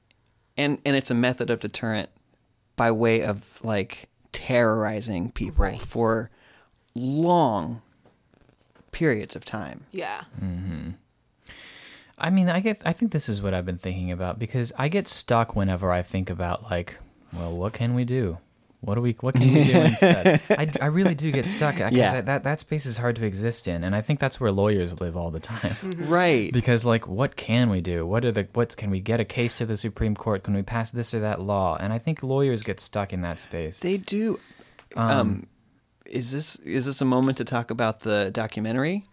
[0.55, 2.11] And and it's a method of deterrent
[2.75, 5.81] by way of like terrorizing people Right.
[5.81, 6.29] for
[6.95, 7.81] long
[8.91, 9.85] periods of time.
[9.91, 10.23] Yeah.
[10.41, 10.91] Mm-hmm.
[12.17, 12.81] I mean, I get.
[12.85, 16.01] I think this is what I've been thinking about because I get stuck whenever I
[16.03, 16.95] think about like,
[17.33, 18.37] well, what can we do?
[18.81, 19.13] What do we?
[19.19, 20.41] What can we do instead?
[20.51, 22.21] I, I really do get stuck uh, because Yeah.
[22.21, 25.17] that that space is hard to exist in, and I think that's where lawyers live
[25.17, 25.71] all the time.
[25.71, 26.07] Mm-hmm.
[26.07, 26.53] Right.
[26.53, 28.05] Because like, what can we do?
[28.05, 30.43] What are the what can we get a case to the Supreme Court?
[30.43, 31.77] Can we pass this or that law?
[31.79, 33.79] And I think lawyers get stuck in that space.
[33.79, 34.39] They do
[34.95, 35.47] um, um
[36.05, 39.03] is this is this a moment to talk about the documentary?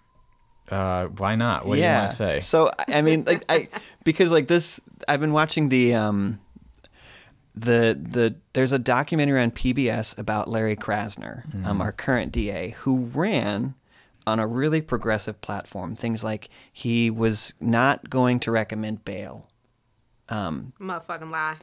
[0.70, 1.66] uh, why not?
[1.66, 2.40] What do you want to say?
[2.40, 3.68] So I I mean, like I
[4.04, 6.40] because like this, I've been watching the um
[7.54, 11.66] the the there's a documentary on PBS about Larry Krasner, Mm-hmm.
[11.66, 13.74] um, our current DA, who ran
[14.26, 15.96] on a really progressive platform.
[15.96, 19.46] Things like he was not going to recommend bail.
[20.28, 21.56] Motherfucking lie.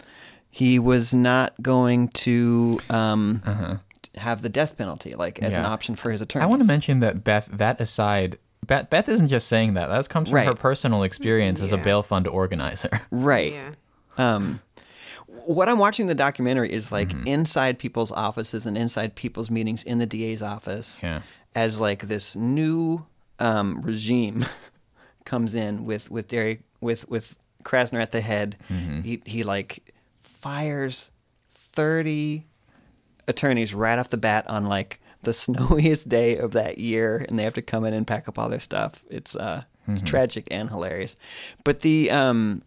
[0.49, 3.79] He was not going to um,
[4.17, 5.73] have the death penalty, like as an Uh-huh.
[5.73, 6.43] Option for his attorney.
[6.43, 7.49] I want to mention that Beth.
[7.51, 9.87] That aside, Beth, Beth isn't just saying that.
[9.87, 13.01] That comes from her personal experience as a bail fund organizer.
[13.11, 13.53] right.
[13.53, 13.71] Yeah.
[14.17, 14.61] um,
[15.27, 17.27] what I'm watching the documentary is like Mm-hmm.
[17.27, 21.21] inside people's offices and inside people's meetings in the DA's office Yeah.
[21.55, 23.05] as like this new
[23.39, 24.45] um, regime
[25.25, 28.55] comes in with with Derry with with Krasner at the head.
[28.69, 29.01] Mm-hmm.
[29.01, 31.11] He he like fires
[31.53, 32.45] thirty
[33.27, 37.43] attorneys right off the bat on like the snowiest day of that year, and they
[37.43, 39.03] have to come in and pack up all their stuff.
[39.09, 40.05] It's uh, it's Mm-hmm.
[40.05, 41.15] tragic and hilarious.
[41.63, 42.61] But the um,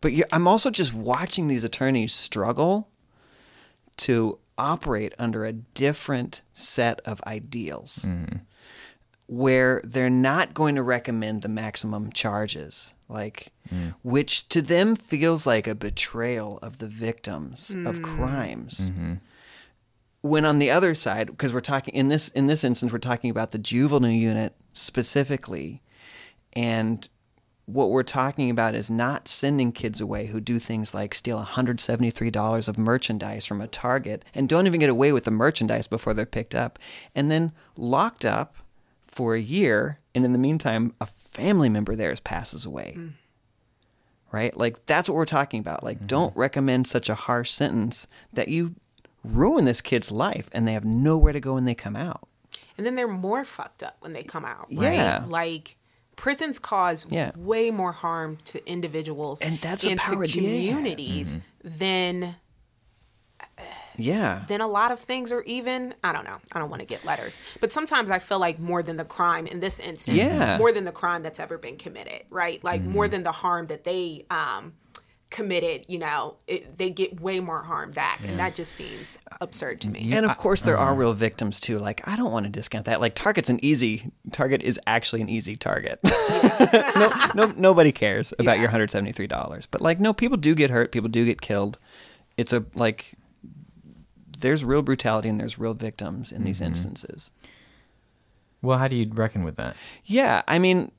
[0.00, 2.88] but you, I'm also just watching these attorneys struggle
[3.98, 8.06] to operate under a different set of ideals
[9.26, 13.48] where they're not going to recommend the maximum charges like
[14.02, 18.92] which to them feels like a betrayal of the victims of crimes
[20.22, 23.30] when on the other side because we're talking in this in this instance we're talking
[23.30, 25.82] about the juvenile unit specifically
[26.54, 27.08] and
[27.66, 32.68] what we're talking about is not sending kids away who do things like steal $173
[32.68, 36.26] of merchandise from a Target and don't even get away with the merchandise before they're
[36.26, 36.78] picked up,
[37.14, 38.56] and then locked up
[39.06, 42.94] for a year, and in the meantime, a family member theirs passes away.
[42.96, 43.12] Mm.
[44.32, 44.56] Right?
[44.56, 45.84] Like, that's what we're talking about.
[45.84, 46.06] Like, mm-hmm.
[46.06, 48.74] don't recommend such a harsh sentence that you
[49.24, 52.28] ruin this kid's life and they have nowhere to go when they come out.
[52.76, 54.92] And then they're more fucked up when they come out, right?
[54.94, 55.24] Yeah.
[55.26, 55.76] Like
[56.16, 57.32] prisons cause Yeah.
[57.36, 60.74] way more harm to individuals And that's a and power to DA has.
[60.76, 62.36] communities than
[63.96, 64.44] Yeah.
[64.48, 66.38] Then a lot of things are even I don't know.
[66.52, 67.38] I don't want to get letters.
[67.60, 70.56] But sometimes I feel like more than the crime in this instance, Yeah.
[70.58, 72.62] more than the crime that's ever been committed, right?
[72.64, 73.10] Like more Mm-hmm.
[73.12, 74.74] than the harm that they um
[75.32, 79.80] committed, you know, it, they get way more harm back and that just seems absurd
[79.80, 80.12] to me.
[80.12, 81.78] And of course, there are real victims too.
[81.78, 83.00] Like, I don't want to discount that.
[83.00, 85.98] Like, Target's an easy target is actually an easy target.
[86.72, 89.66] no, no, nobody cares about your hundred seventy three dollars.
[89.66, 90.92] But like, no, people do get hurt.
[90.92, 91.78] People do get killed.
[92.36, 93.14] It's a like,
[94.38, 96.66] there's real brutality and there's real victims in these mm-hmm.
[96.66, 97.30] instances.
[98.60, 99.74] Well, how do you reckon with that?
[100.04, 100.92] Yeah, I mean,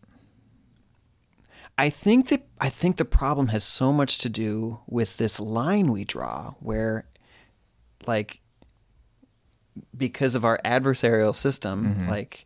[1.78, 5.92] I think that I think the problem has so much to do with this line
[5.92, 7.06] we draw, where,
[8.06, 8.42] like,
[9.98, 12.10] because of our adversarial system, mm-hmm.
[12.10, 12.46] like,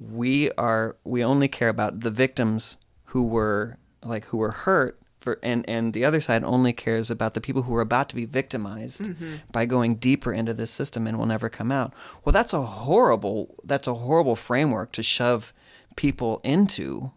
[0.00, 4.98] we are we only care about the victims who were like who were hurt.
[5.20, 8.14] For, and, and the other side only cares about the people who are about to
[8.14, 9.36] be victimized mm-hmm.
[9.50, 11.94] by going deeper into this system and will never come out.
[12.22, 15.54] Well, that's a horrible that's a horrible framework to shove
[15.96, 17.12] people into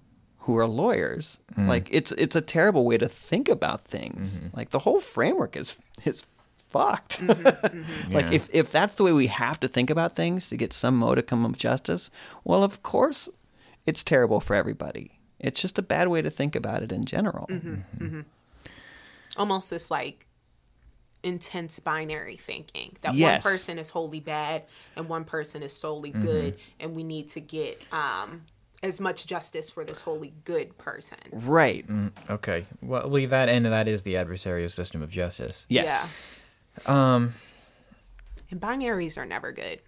[0.47, 1.39] who are lawyers.
[1.55, 4.39] Like it's it's a terrible way to think about things.
[4.53, 6.25] Like the whole framework is is
[6.57, 7.19] fucked.
[7.21, 8.31] Mm-hmm, like Yeah.
[8.31, 11.45] if if that's the way we have to think about things to get some modicum
[11.45, 12.09] of justice,
[12.43, 13.29] well, of course,
[13.85, 15.19] it's terrible for everybody.
[15.39, 17.45] It's just a bad way to think about it in general.
[17.47, 18.21] Mm-hmm.
[19.37, 20.25] almost this like
[21.23, 23.43] intense binary thinking that Yes.
[23.43, 24.63] one person is wholly bad
[24.95, 28.43] and one person is solely good and we need to get um
[28.83, 31.87] as much justice for this wholly good person Right.
[31.87, 32.65] Mm, okay.
[32.81, 35.65] Well, leave that and that is the adversarial system of justice.
[35.67, 36.07] Yes.
[36.85, 37.33] Um,
[38.51, 39.79] and binaries are never good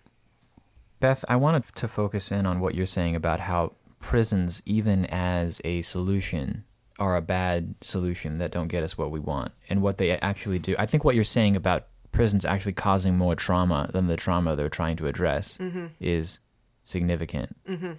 [0.99, 5.62] Beth, I wanted to focus in on what you're saying about how prisons, even as
[5.63, 6.65] a solution,
[6.99, 10.60] are a bad solution that don't get us what we want and what they actually
[10.60, 10.75] do.
[10.78, 14.67] I think what you're saying about prisons actually causing more trauma than the trauma they're
[14.67, 15.88] trying to address mm-hmm.
[16.02, 16.39] is
[16.84, 17.56] significant.
[17.65, 17.93] Mm-hmm.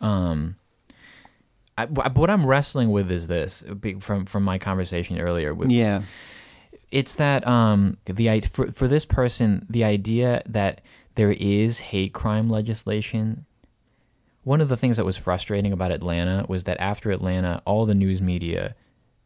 [0.00, 0.56] Um,
[1.76, 3.62] I, what I'm wrestling with is this
[4.00, 6.02] from from my conversation earlier with Yeah.
[6.90, 10.80] it's that um the for for this person the idea that
[11.14, 13.44] there is hate crime legislation
[14.42, 17.94] one of the things that was frustrating about Atlanta was that after Atlanta all the
[17.94, 18.74] news media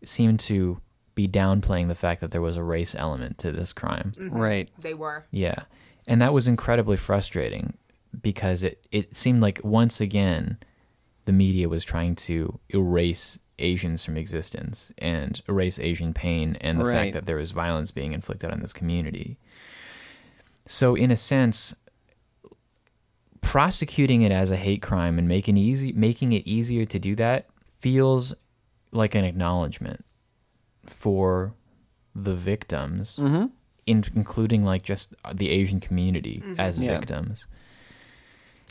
[0.04, 0.80] seemed to
[1.14, 4.12] be downplaying the fact that there was a race element to this crime.
[4.18, 4.68] Right.
[4.78, 5.24] they were.
[5.30, 5.64] Yeah.
[6.08, 7.74] And that was incredibly frustrating
[8.20, 10.59] because it it seemed like once again
[11.25, 16.85] the media was trying to erase Asians from existence and erase Asian pain and the
[16.85, 16.94] Right.
[16.94, 19.38] fact that there was violence being inflicted on this community.
[20.66, 21.75] So in a sense,
[23.40, 27.46] prosecuting it as a hate crime and making easy making it easier to do that
[27.79, 28.35] feels
[28.92, 30.05] like an acknowledgement
[30.87, 31.55] for
[32.14, 33.46] the victims, mm-hmm.
[33.87, 36.61] in, including like just the Asian community mm-hmm.
[36.61, 36.98] as Yeah.
[36.98, 37.46] victims.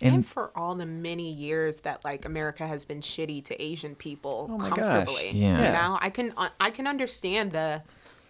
[0.01, 3.95] And, And for all the many years that like America has been shitty to Asian
[3.95, 4.79] people Oh my gosh.
[4.79, 5.57] comfortably, Yeah.
[5.57, 7.81] you know, I can uh, I can understand the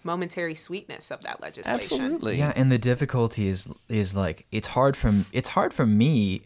[0.04, 1.80] momentary sweetness of that legislation.
[1.80, 2.38] Absolutely.
[2.38, 6.42] Yeah, and the difficulty is is like it's hard from it's hard for me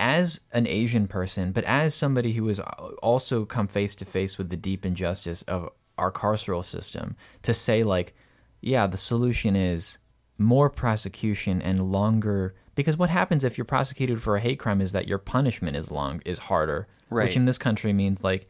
[0.00, 2.64] as an Asian person, but as somebody who has uh,
[3.02, 7.82] also come face to face with the deep injustice of our carceral system to say
[7.82, 8.14] like,
[8.60, 9.98] yeah, the solution is
[10.38, 14.92] more prosecution and longer because what happens if you're prosecuted for a hate crime is
[14.92, 17.24] that your punishment is long is harder, Right.
[17.24, 18.48] which in this country means like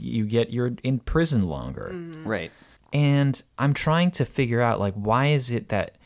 [0.00, 2.26] you get you're in prison longer mm-hmm.
[2.26, 2.50] Right.
[2.92, 5.96] and I'm trying to figure out like why is it that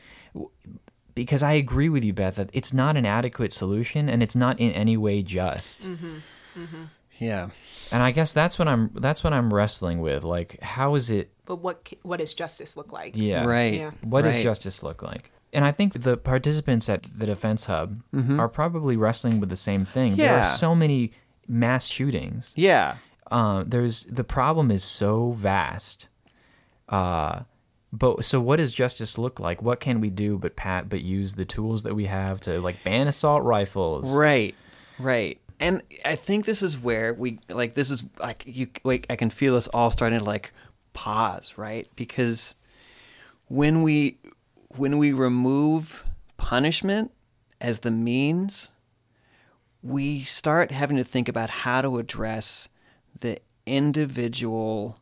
[1.17, 4.61] because I agree with you, Beth, that it's not an adequate solution and it's not
[4.61, 5.81] in any way just.
[5.83, 6.17] Mm-hmm.
[6.57, 6.83] Mm-hmm.
[7.19, 7.49] Yeah.
[7.91, 10.25] And I guess that's what I'm that's what I'm wrestling with.
[10.25, 11.31] Like, how is it?
[11.47, 13.17] But what what does justice look like?
[13.17, 13.75] Yeah, Right.
[13.75, 13.91] Yeah.
[14.03, 15.31] What does justice look like?
[15.53, 18.03] And I think the participants at the Defense Hub
[18.39, 20.15] are probably wrestling with the same thing.
[20.15, 20.17] Yeah.
[20.17, 20.55] There Mm-hmm.
[20.55, 21.13] Are so many
[21.49, 22.53] mass shootings.
[22.57, 22.97] Yeah.
[23.31, 26.09] uh, there's the problem is so vast.
[26.89, 27.41] Uh,
[27.93, 29.63] but so what does justice look like?
[29.63, 32.83] What can we do but pat but use the tools that we have to like
[32.85, 34.15] ban assault rifles?
[34.15, 34.55] Right.
[34.99, 35.41] Right.
[35.59, 39.31] And I think this is where we like this is like you like I can
[39.31, 40.53] feel us all starting to like
[40.93, 41.89] pause, right?
[41.97, 42.55] Because
[43.49, 44.19] when we
[44.77, 46.05] when we remove
[46.37, 47.13] punishment
[47.61, 48.71] as the means,
[49.83, 52.69] we start having to think about how to address
[53.21, 54.99] the individual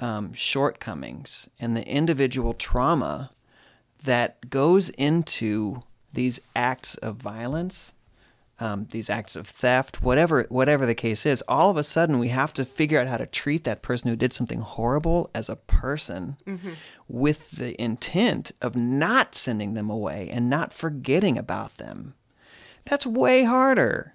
[0.00, 3.30] um, shortcomings and the individual trauma
[4.02, 7.94] that goes into these acts of violence,
[8.60, 11.42] um, these acts of theft, whatever whatever the case is.
[11.48, 14.16] All of a sudden, we have to figure out how to treat that person who
[14.16, 16.36] did something horrible as a person,
[17.08, 22.14] with the intent of not sending them away and not forgetting about them.
[22.84, 24.12] That's way harder.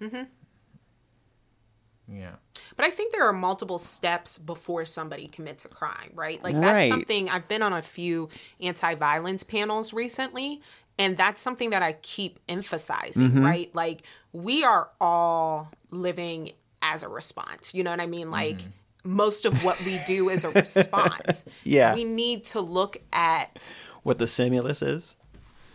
[2.08, 2.36] Yeah.
[2.76, 6.42] But I think there are multiple steps before somebody commits a crime, right?
[6.42, 6.90] Like that's Right.
[6.90, 8.28] something I've been on a few
[8.60, 10.60] anti-violence panels recently,
[10.98, 13.44] and that's something that I keep emphasizing, Mm-hmm.
[13.44, 13.74] right?
[13.74, 17.74] Like we are all living as a response.
[17.74, 18.30] You know what I mean?
[18.30, 18.58] Like
[19.04, 21.44] most of what we do is a response.
[21.64, 21.94] Yeah.
[21.94, 23.70] We need to look at
[24.02, 25.14] What the stimulus is,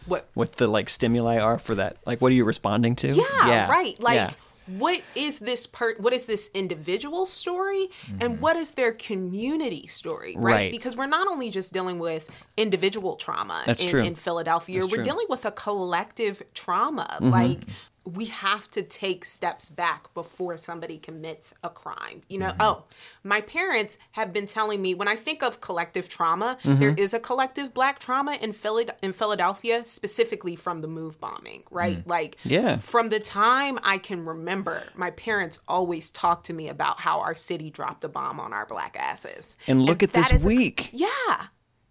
[0.05, 1.97] what what the like stimuli are for that.
[2.05, 3.07] Like, what are you responding to?
[3.13, 4.31] yeah, right like yeah.
[4.67, 10.35] What is this per what is this individual story and what is their community story
[10.35, 10.35] right?
[10.35, 10.45] Mm-hmm.
[10.45, 10.71] Right.
[10.71, 15.03] because we're not only just dealing with individual trauma in, in philadelphia That's we're true.
[15.03, 15.11] Mm-hmm.
[15.11, 17.61] dealing with a collective trauma like
[18.05, 22.21] we have to take steps back before somebody commits a crime.
[22.29, 22.61] You know, Mm-hmm.
[22.61, 22.83] oh,
[23.23, 26.79] my parents have been telling me when I think of collective trauma, Mm-hmm.
[26.79, 31.63] there is a collective black trauma in Philad- in Philadelphia, specifically from the MOVE bombing,
[31.71, 32.05] right?
[32.07, 32.51] Like, Mm.
[32.51, 32.77] Yeah.
[32.77, 37.33] from the time I can remember, my parents always talked to me about how our
[37.35, 39.55] city dropped a bomb on our black asses.
[39.67, 40.89] And look at this is a- week.
[40.93, 41.47] yeah.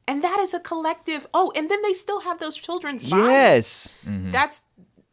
[0.07, 1.27] And that is a collective.
[1.33, 3.27] Oh, and then they still have those children's bodies.
[3.27, 3.93] Yes.
[4.07, 4.61] That's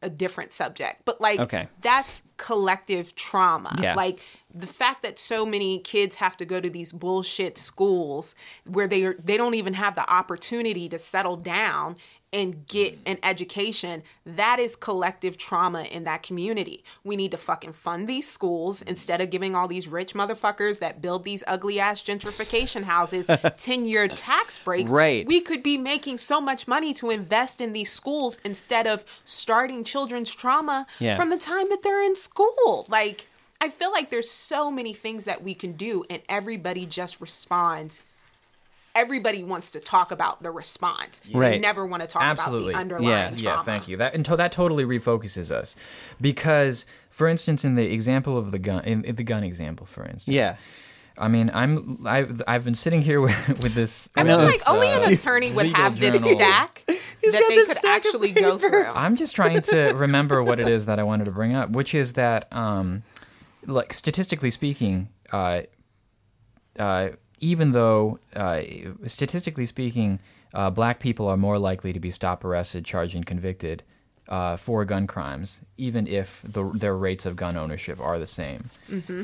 [0.02, 1.04] a different subject.
[1.06, 1.68] But like Okay.
[1.82, 3.76] that's collective trauma.
[3.82, 3.96] Yeah.
[3.96, 4.20] Like
[4.54, 8.36] the fact that so many kids have to go to these bullshit schools
[8.66, 11.98] where they are, they don't even have the opportunity to settle down
[12.34, 16.84] and get an education, that is collective trauma in that community.
[17.04, 21.02] We need to fucking fund these schools instead of giving all these rich motherfuckers that
[21.02, 24.90] build these ugly ass gentrification houses 10 year tax breaks.
[24.92, 25.26] Right.
[25.28, 29.84] We could be making so much money to invest in these schools instead of starting
[29.84, 31.18] children's trauma Yeah.
[31.18, 32.86] from the time that they're in school.
[32.90, 33.28] Like,
[33.60, 38.02] I feel like there's so many things that we can do, and everybody just responds.
[38.96, 41.22] Everybody wants to talk about the response.
[41.32, 41.62] They Right.
[41.62, 42.72] never want to talk Absolutely.
[42.74, 43.60] about the underlying yeah, trauma.
[43.60, 43.64] yeah.
[43.64, 43.98] Thank you.
[43.98, 45.76] That until that totally refocuses us,
[46.20, 50.04] because for instance, in the example of the gun, in, in the gun example, for
[50.06, 50.56] instance, Yeah.
[51.18, 54.10] I mean, I'm I've I've been sitting here with, with this.
[54.16, 54.38] I know.
[54.44, 56.38] Like only uh, an attorney would have this journal.
[56.38, 58.86] stack that got they this could stack actually go through.
[58.86, 61.94] I'm just trying to remember what it is that I wanted to bring up, which
[61.94, 63.04] is that, um,
[63.68, 65.62] like statistically speaking, uh,
[66.80, 67.10] uh,
[67.42, 68.62] even though uh,
[69.06, 70.20] statistically speaking,
[70.54, 73.84] uh, black people are more likely to be stopped, arrested, charged, and convicted
[74.30, 78.70] uh, for gun crimes, even if the, their rates of gun ownership are the same.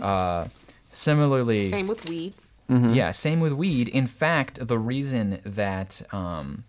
[0.02, 0.48] Uh,
[0.92, 2.34] similarly, Same with weed.
[2.70, 3.88] yeah, same with weed.
[3.88, 6.64] In fact, the reason that um,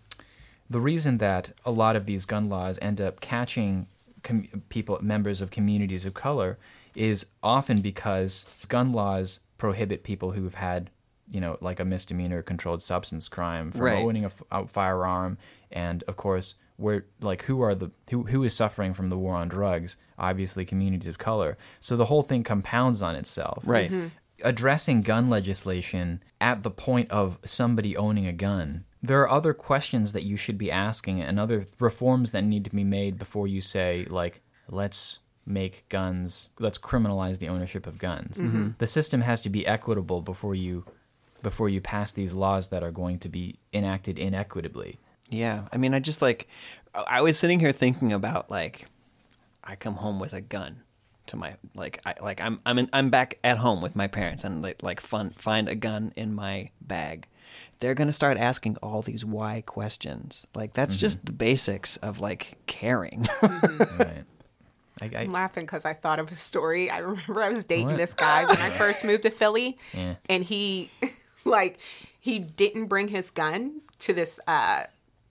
[0.69, 3.87] the reason that a lot of these gun laws end up catching
[4.23, 6.57] com- people, members of communities of color,
[6.95, 10.89] is often because gun laws prohibit people who've had,
[11.31, 14.03] you know, like a misdemeanor controlled substance crime from Right.
[14.03, 15.37] owning a firearm,
[15.71, 19.35] and of course, where like who are the who who is suffering from the war
[19.35, 19.97] on drugs?
[20.17, 21.57] Obviously, communities of color.
[21.79, 23.89] So the whole thing compounds on itself Right.
[23.91, 24.07] Mm-hmm.
[24.43, 28.85] addressing gun legislation at the point of somebody owning a gun.
[29.01, 32.69] There are other questions that you should be asking and other reforms that need to
[32.69, 38.39] be made before you say, like, let's make guns, let's criminalize the ownership of guns.
[38.39, 38.69] Mm-hmm.
[38.77, 40.85] The system has to be equitable before you
[41.41, 44.99] before you pass these laws that are going to be enacted inequitably.
[45.29, 46.47] Yeah, I mean, I just like,
[46.93, 48.87] I was sitting here thinking about like,
[49.63, 50.83] I come home with a gun
[51.27, 54.43] to my like, I like I'm I'm in, I'm back at home with my parents
[54.43, 57.27] and like like fun find a gun in my bag.
[57.79, 60.47] They're gonna start asking all these why questions.
[60.55, 61.01] Like that's mm-hmm.
[61.01, 63.27] just the basics of like caring.
[63.99, 64.23] Right.
[65.01, 66.89] I, I, I'm laughing because I thought of a story.
[66.89, 67.97] I remember I was dating What?
[67.97, 70.15] this guy when I first moved to Philly, Yeah.
[70.29, 70.89] and he,
[71.45, 71.79] like,
[72.19, 74.39] he didn't bring his gun to this.
[74.47, 74.83] uh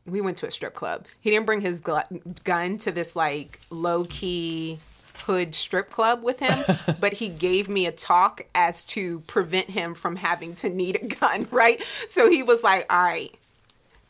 [0.07, 1.07] We went to a strip club.
[1.21, 4.79] He didn't bring his gl- gun to this like low key
[5.27, 6.57] hood strip club with him,
[7.01, 11.07] but he gave me a talk as to prevent him from having to need a
[11.07, 11.47] gun.
[11.53, 11.83] Right.
[12.07, 13.35] So he was like, "All right,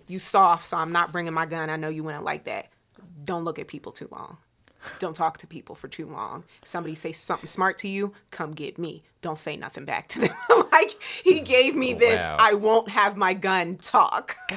[0.07, 1.71] you soft, so I'm not bringing my gun.
[1.71, 2.69] I know you wouldn't like that.
[3.25, 4.39] Don't look at people too long.
[4.99, 6.45] Don't talk to people for too long.
[6.65, 9.03] Somebody say something smart to you, come get me.
[9.21, 10.37] Don't say nothing back to them.
[10.73, 12.37] like he gave me oh, this Wow.
[12.39, 14.37] I won't have my gun talk.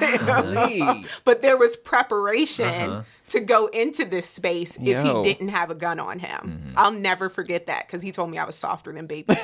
[1.24, 3.02] But there was preparation uh-huh.
[3.30, 5.22] to go into this space if Yo.
[5.22, 6.40] he didn't have a gun on him.
[6.40, 6.72] Mm-hmm.
[6.76, 9.26] I'll never forget that because he told me I was softer than baby.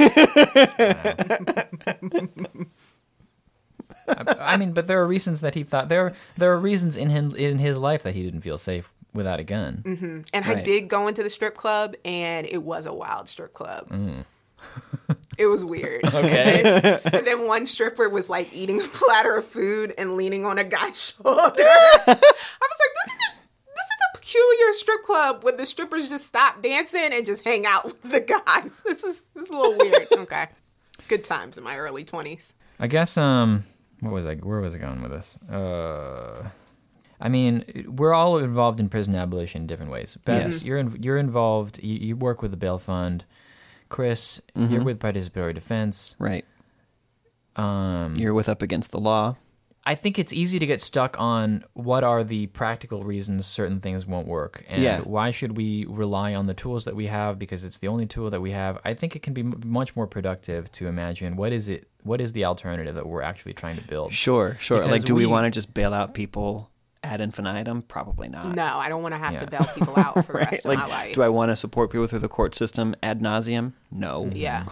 [4.08, 7.34] I mean, but there are reasons that he thought there there are reasons in him
[7.36, 9.82] in his life that he didn't feel safe without a gun.
[9.84, 10.20] Mm-hmm.
[10.32, 13.88] And I did go into the strip club, and it was a wild strip club.
[13.88, 14.24] Mm.
[15.38, 16.02] It was weird.
[16.14, 17.00] Okay.
[17.12, 20.64] and then one stripper was like eating a platter of food and leaning on a
[20.64, 21.32] guy's shoulder.
[21.32, 23.34] I was like, this is a,
[23.66, 27.66] this is a peculiar strip club where the strippers just stop dancing and just hang
[27.66, 28.70] out with the guys.
[28.84, 30.06] This is this is a little weird.
[30.12, 30.46] Okay,
[31.08, 32.52] good times in my early twenties.
[32.80, 33.64] I guess um
[34.00, 35.36] what was I where was I going with this?
[35.50, 36.48] Uh
[37.20, 40.16] I mean, we're all involved in prison abolition in different ways.
[40.24, 40.64] Beth, Yes.
[40.64, 41.82] you're in, you're involved.
[41.82, 43.24] You, you work with the bail fund.
[43.88, 46.14] Chris, you're with participatory defense.
[46.18, 46.44] right.
[47.56, 49.36] Um, You're with up against the law.
[49.84, 54.06] I think it's easy to get stuck on what are the practical reasons certain things
[54.06, 55.00] won't work, and Yeah.
[55.00, 58.30] why should we rely on the tools that we have because it's the only tool
[58.30, 58.78] that we have.
[58.84, 62.20] I think it can be m- much more productive to imagine what is it, what
[62.20, 64.12] is the alternative that we're actually trying to build.
[64.12, 64.78] Sure, sure.
[64.78, 66.70] Because like, do we, we- want to just bail out people
[67.02, 67.82] ad infinitum?
[67.82, 68.54] Probably not.
[68.54, 69.40] No, I don't want to have Yeah.
[69.40, 71.14] to bail people out for the rest Like, of my life.
[71.14, 73.72] do I want to support people through the court system ad nauseum?
[73.90, 74.30] No.
[74.34, 74.66] yeah.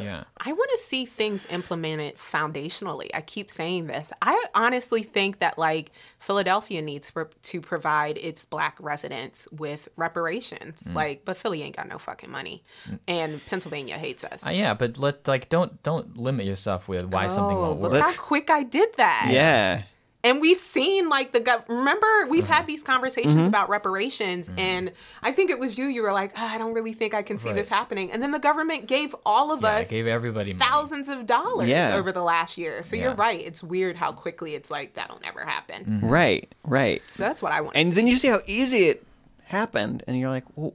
[0.00, 0.24] yeah.
[0.38, 3.08] I want to see things implemented foundationally.
[3.14, 4.12] I keep saying this.
[4.20, 10.82] I honestly think that like Philadelphia needs for, to provide its black residents with reparations.
[10.82, 10.94] Mm.
[10.94, 12.62] Like, but Philly ain't got no fucking money,
[13.08, 14.44] and Pennsylvania hates us.
[14.46, 17.92] Uh, yeah, but let like don't don't limit yourself with why something oh, won't work.
[17.92, 19.28] look how quick I did that.
[19.30, 19.82] Yeah.
[20.22, 21.66] And we've seen like the gov.
[21.68, 22.66] Remember, we've had mm-hmm.
[22.66, 23.46] these conversations mm-hmm.
[23.46, 24.58] about reparations, mm-hmm.
[24.58, 24.92] and
[25.22, 25.86] I think it was you.
[25.86, 27.56] You were like, "Ah, I don't really think I can see Right.
[27.56, 28.12] this happening.
[28.12, 30.70] And then the government gave all of Yeah, us gave everybody money.
[30.70, 31.94] thousands of dollars Yeah.
[31.94, 32.82] over the last year.
[32.82, 33.02] So Yeah.
[33.02, 33.40] you're right.
[33.40, 36.00] It's weird how quickly it's like that'll never happen.
[36.02, 37.02] Right, right.
[37.10, 37.76] So that's what I want.
[37.76, 39.06] And to then you see how easy it
[39.44, 40.74] happened, and you're like, well,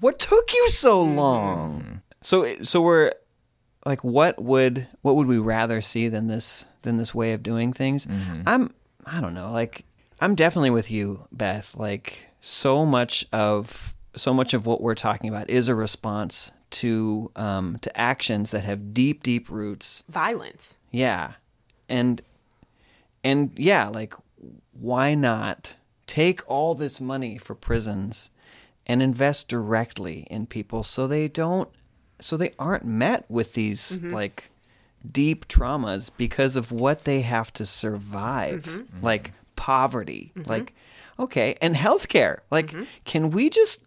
[0.00, 3.12] "What took you so long?" So, so we're
[3.86, 7.72] like, what would what would we rather see than this than this way of doing
[7.72, 8.06] things?
[8.44, 8.74] I'm
[9.06, 9.52] I don't know.
[9.52, 9.84] Like,
[10.20, 11.74] I'm definitely with you, Beth.
[11.76, 17.30] Like, so much of so much of what we're talking about is a response to
[17.36, 20.76] um, to actions that have deep, deep roots violence.
[20.90, 21.34] yeah.
[21.88, 22.20] And
[23.22, 24.14] and yeah, like
[24.72, 25.76] why not
[26.06, 28.30] take all this money for prisons
[28.86, 31.68] and invest directly in people so they don't
[32.20, 34.12] so they aren't met with these mm-hmm.
[34.12, 34.50] like
[35.10, 38.62] deep traumas because of what they have to survive.
[38.62, 38.78] Mm-hmm.
[38.78, 39.04] Mm-hmm.
[39.04, 40.32] Like poverty.
[40.46, 40.74] Like
[41.18, 42.38] okay, and healthcare.
[42.50, 43.84] Like can we just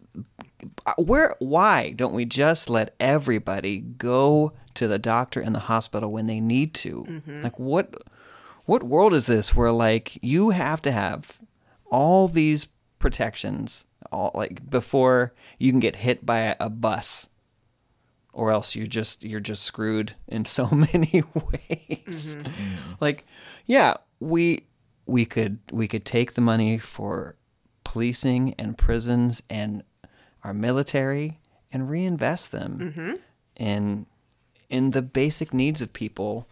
[0.98, 6.26] where why don't we just let everybody go to the doctor and the hospital when
[6.26, 7.22] they need to?
[7.42, 7.94] Like what
[8.66, 11.38] what world is this where like you have to have
[11.90, 12.68] all these
[13.00, 17.28] protections all like before you can get hit by a, a bus
[18.32, 22.36] or else you're just you're just screwed in so many ways.
[22.36, 22.46] Mm-hmm.
[22.46, 22.92] Mm-hmm.
[23.00, 23.26] Like
[23.66, 24.66] yeah we
[25.06, 27.36] we could we could take the money for
[27.84, 29.82] policing and prisons and
[30.44, 31.40] our military
[31.72, 33.14] and reinvest them mm-hmm.
[33.56, 34.06] in
[34.68, 36.48] in the basic needs of people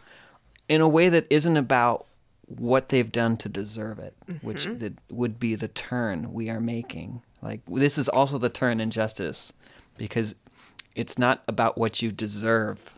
[0.69, 2.07] in a way that isn't about
[2.47, 7.23] what they've done to deserve it, which that would be the turn we are making.
[7.43, 9.53] Like this is also the turn in justice
[9.97, 10.35] because
[10.99, 12.95] it's not about what you deserve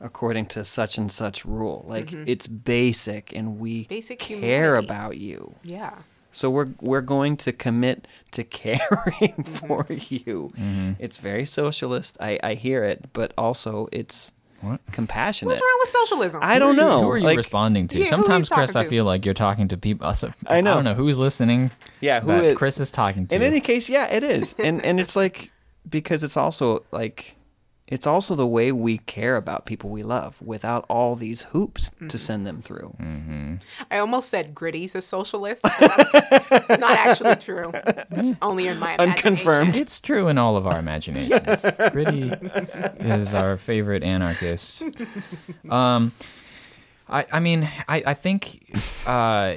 [0.00, 1.84] according to such and such rule.
[1.88, 2.24] Like mm-hmm.
[2.26, 4.36] it's basic and we Basic care
[4.76, 4.86] humanity.
[4.86, 5.54] about you.
[5.64, 5.94] Yeah.
[6.32, 8.80] So we're we're going to commit to caring
[9.20, 9.42] Mm-hmm.
[9.42, 10.52] for you.
[10.56, 10.92] Mm-hmm.
[10.98, 12.16] It's very socialist.
[12.20, 14.80] I, I hear it, but also it's What?
[14.92, 15.48] compassionate.
[15.50, 16.40] What's wrong with socialism?
[16.42, 17.02] I don't know.
[17.02, 17.98] Who are you like, responding to?
[18.00, 20.06] Yeah, Sometimes, Chris, talking I feel like you're talking to people.
[20.06, 20.72] Also, uh, I know.
[20.72, 21.70] I don't know who's listening.
[22.00, 23.34] Yeah, who Chris is talking to.
[23.34, 25.50] In any case, yeah, it is, and and it's like
[25.88, 27.36] because it's also like
[27.86, 32.06] it's also the way we care about people we love without all these hoops Mm-hmm.
[32.08, 32.94] to send them through.
[33.90, 35.62] I almost said Gritty's a socialist.
[35.80, 37.72] That's not actually true.
[38.12, 39.26] It's only in my imagination.
[39.28, 39.76] Unconfirmed.
[39.76, 41.66] It's true in all of our imaginations.
[41.90, 42.30] Gritty
[43.00, 44.84] is our favorite anarchist.
[45.68, 46.12] Um,
[47.08, 48.72] I, I mean, I, I think
[49.04, 49.56] uh,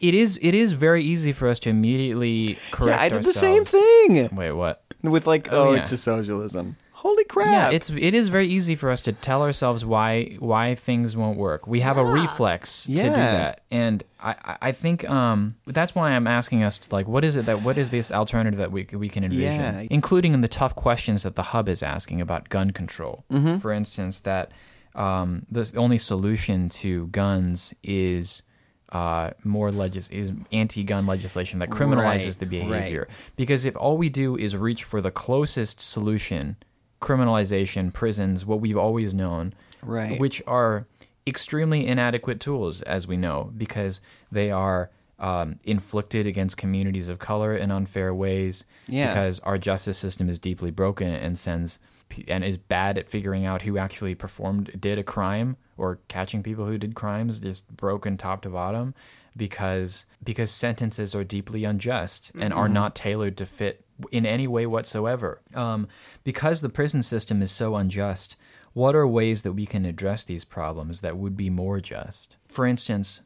[0.00, 3.34] it is it is very easy for us to immediately correct Yeah, I did ourselves.
[3.34, 4.82] the same thing Wait, what?
[5.02, 5.80] with like, Oh, oh, yeah.
[5.80, 6.76] it's just socialism.
[6.92, 7.46] Holy crap!
[7.46, 11.38] Yeah, it's it is very easy for us to tell ourselves why why things won't
[11.38, 11.68] work.
[11.68, 16.10] We have a reflex to do that, and I I- I think um that's why
[16.10, 18.88] I'm asking us to, like what is it that what is this alternative that we
[18.92, 19.86] we can envision, Yeah.
[19.90, 23.24] including in the tough questions that the hub is asking about gun control.
[23.30, 23.58] Mm-hmm.
[23.58, 24.50] For instance, that
[24.96, 28.42] um the only solution to guns is.
[28.90, 32.50] Uh, more legis is anti-gun legislation that criminalizes Right, the right.
[32.70, 36.56] behavior because if all we do is reach for the closest solution
[37.02, 40.18] criminalization prisons what we've always known Right.
[40.18, 40.86] which are
[41.26, 44.00] extremely inadequate tools as we know because
[44.32, 49.08] they are um, inflicted against communities of color in unfair ways Yeah.
[49.08, 51.78] because our justice system is deeply broken and sends
[52.26, 56.66] and is bad at figuring out who actually performed did a crime or catching people
[56.66, 58.94] who did crimes just broken top to bottom
[59.36, 64.66] because because sentences are deeply unjust and are not tailored to fit in any way
[64.66, 65.86] whatsoever um,
[66.24, 68.36] because the prison system is so unjust
[68.72, 72.66] what are ways that we can address these problems that would be more just for
[72.66, 73.20] instance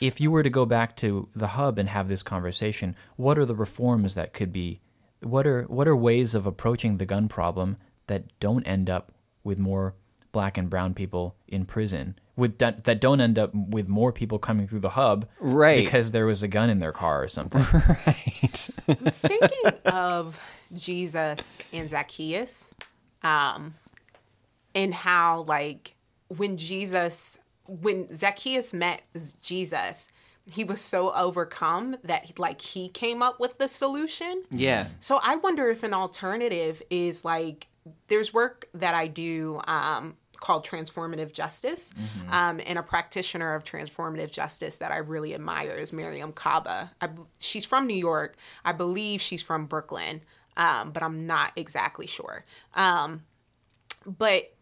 [0.00, 3.44] if you were to go back to the hub and have this conversation, what are
[3.44, 4.80] the reforms that could be?
[5.22, 9.12] What are what are ways of approaching the gun problem that don't end up
[9.44, 9.94] with more
[10.32, 12.18] black and brown people in prison?
[12.36, 15.84] With that, that don't end up with more people coming through the hub, Right.
[15.84, 17.60] Because there was a gun in their car or something.
[18.06, 18.16] right.
[18.86, 20.40] Thinking of
[20.74, 22.70] Jesus and Zacchaeus,
[23.22, 23.74] um,
[24.74, 25.96] and how like
[26.28, 29.02] when Jesus, when Zacchaeus met
[29.42, 30.08] Jesus,
[30.50, 34.42] he was so overcome that like he came up with the solution.
[34.50, 34.88] yeah.
[35.00, 37.68] So I wonder if an alternative is like
[38.08, 41.92] there's work that I do um, called transformative justice,
[42.30, 46.92] um, and a practitioner of transformative justice that I really admire is Mariame Kaba.
[47.00, 48.36] I, she's from New York.
[48.64, 50.22] I believe she's from Brooklyn,
[50.56, 52.44] um, but I'm not exactly sure.
[52.74, 53.24] Um,
[54.06, 54.54] but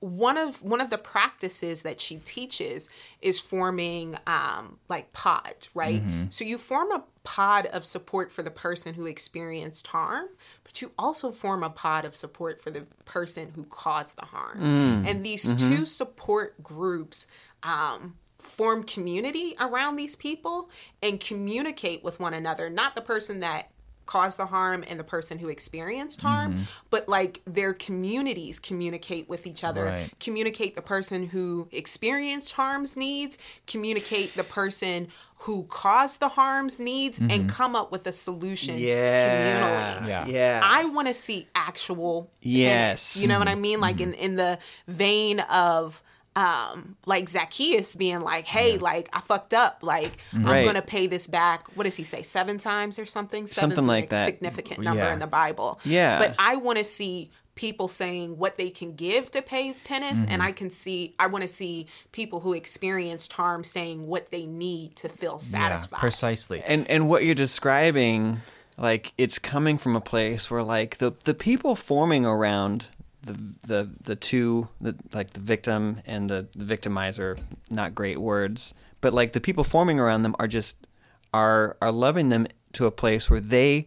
[0.00, 2.88] one of one of the practices that she teaches
[3.20, 6.02] is forming um, like pods, right?
[6.30, 10.28] So you form a pod of support for the person who experienced harm,
[10.64, 14.58] but you also form a pod of support for the person who caused the harm.
[15.06, 17.26] And these two support groups
[17.62, 20.70] um, form community around these people
[21.02, 23.70] and communicate with one another, not the person that
[24.08, 26.62] caused the harm and the person who experienced harm, mm-hmm.
[26.88, 30.10] but like their communities communicate with each other, Right.
[30.18, 33.36] communicate the person who experienced harm's needs,
[33.66, 35.08] communicate the person
[35.42, 37.48] who caused the harm's needs, and mm-hmm.
[37.48, 40.00] come up with a solution Yeah.
[40.00, 40.08] communally.
[40.08, 40.26] Yeah.
[40.26, 40.60] Yeah.
[40.64, 43.12] I want to see actual Yes.
[43.12, 43.16] penance.
[43.18, 43.60] You know what I mm-hmm.
[43.60, 43.80] mean?
[43.80, 46.02] Like in in the vein of
[46.38, 49.78] um like Zacchaeus being like, "Hey, like I fucked up.
[49.82, 52.22] Like I'm going to pay this back." What does he say?
[52.22, 53.46] 7 times or something?
[53.46, 54.26] Seven's Something a, like that.
[54.26, 55.12] Significant number Yeah.
[55.12, 55.80] in the Bible.
[55.84, 56.18] Yeah.
[56.18, 60.40] But I want to see people saying what they can give to pay penance and
[60.40, 64.94] I can see I want to see people who experienced harm saying what they need
[65.02, 65.98] to feel Yeah, satisfied.
[65.98, 66.62] precisely.
[66.64, 68.42] and and what you're describing
[68.76, 72.86] like it's coming from a place where like the the people forming around
[73.28, 77.38] the the the two the like the victim and the, the victimizer
[77.70, 80.86] not great words but like the people forming around them are just
[81.32, 83.86] are are loving them to a place where they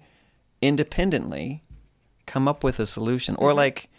[0.61, 1.63] independently
[2.25, 3.57] come up with a solution or mm-hmm.
[3.57, 3.89] like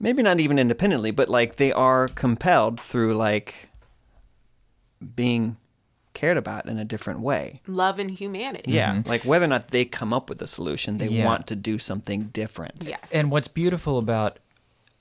[0.00, 3.68] maybe not even independently but like they are compelled through like
[5.14, 5.56] being
[6.14, 8.70] cared about in a different way Love and humanity.
[8.72, 9.08] yeah, mm-hmm.
[9.08, 11.26] like whether or not they come up with a solution, they Yeah.
[11.26, 12.74] want to do something different.
[12.84, 13.00] Yes.
[13.12, 14.38] And what's beautiful about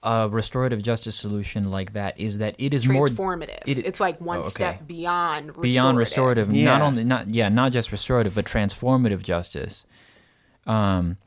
[0.06, 3.62] a restorative justice solution like that is that it is more transformative.
[3.66, 4.50] it- it's like one Oh, okay.
[4.50, 5.62] step beyond restorative.
[5.64, 6.50] beyond restorative.
[6.50, 9.84] Not only not yeah, not just restorative, but transformative justice.
[10.68, 11.18] Um,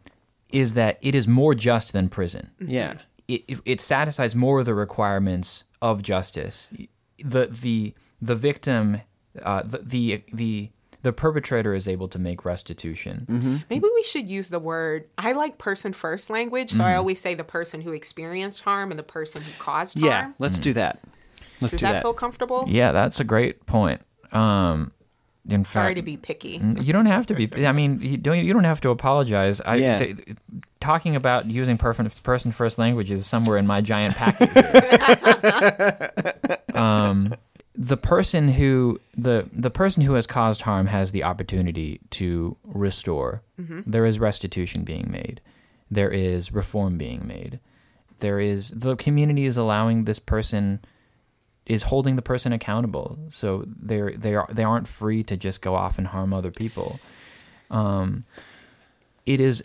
[0.51, 2.51] is that it is more just than prison.
[2.61, 2.95] Yeah,
[3.29, 6.73] It, it, it satisfies more of the requirements of justice.
[7.19, 9.01] The the the victim,
[9.43, 10.71] uh, the, the the
[11.07, 13.27] the perpetrator is able to make restitution.
[13.31, 13.57] Mm-hmm.
[13.71, 15.05] Maybe we should use the word.
[15.17, 18.99] I like person first language, so I always say the person who experienced harm and
[18.99, 20.23] the person who caused yeah.
[20.23, 20.31] harm.
[20.31, 20.99] Yeah, let's do that.
[21.61, 22.03] Let's Does do that, that.
[22.03, 22.65] feel comfortable?
[22.67, 24.01] Yeah, that's a great point.
[24.33, 24.91] Um,
[25.49, 26.61] in Sorry fact, to be picky.
[26.81, 27.49] You don't have to be.
[27.65, 28.45] I mean, you don't.
[28.45, 29.61] You don't have to apologize.
[29.61, 29.99] I, Yeah.
[29.99, 30.37] th-
[30.81, 34.51] talking about using person person first language is somewhere in my giant package.
[36.75, 37.33] um,
[37.77, 43.43] the person who the the person who has caused harm has the opportunity to restore.
[43.87, 45.41] There is restitution being made.
[45.91, 47.61] There is reform being made.
[48.21, 50.81] There is the community is allowing this person
[51.67, 53.19] is holding the person accountable.
[53.29, 56.99] So they're they are they aren't free to just go off and harm other people.
[57.71, 58.25] Um,
[59.27, 59.65] it is,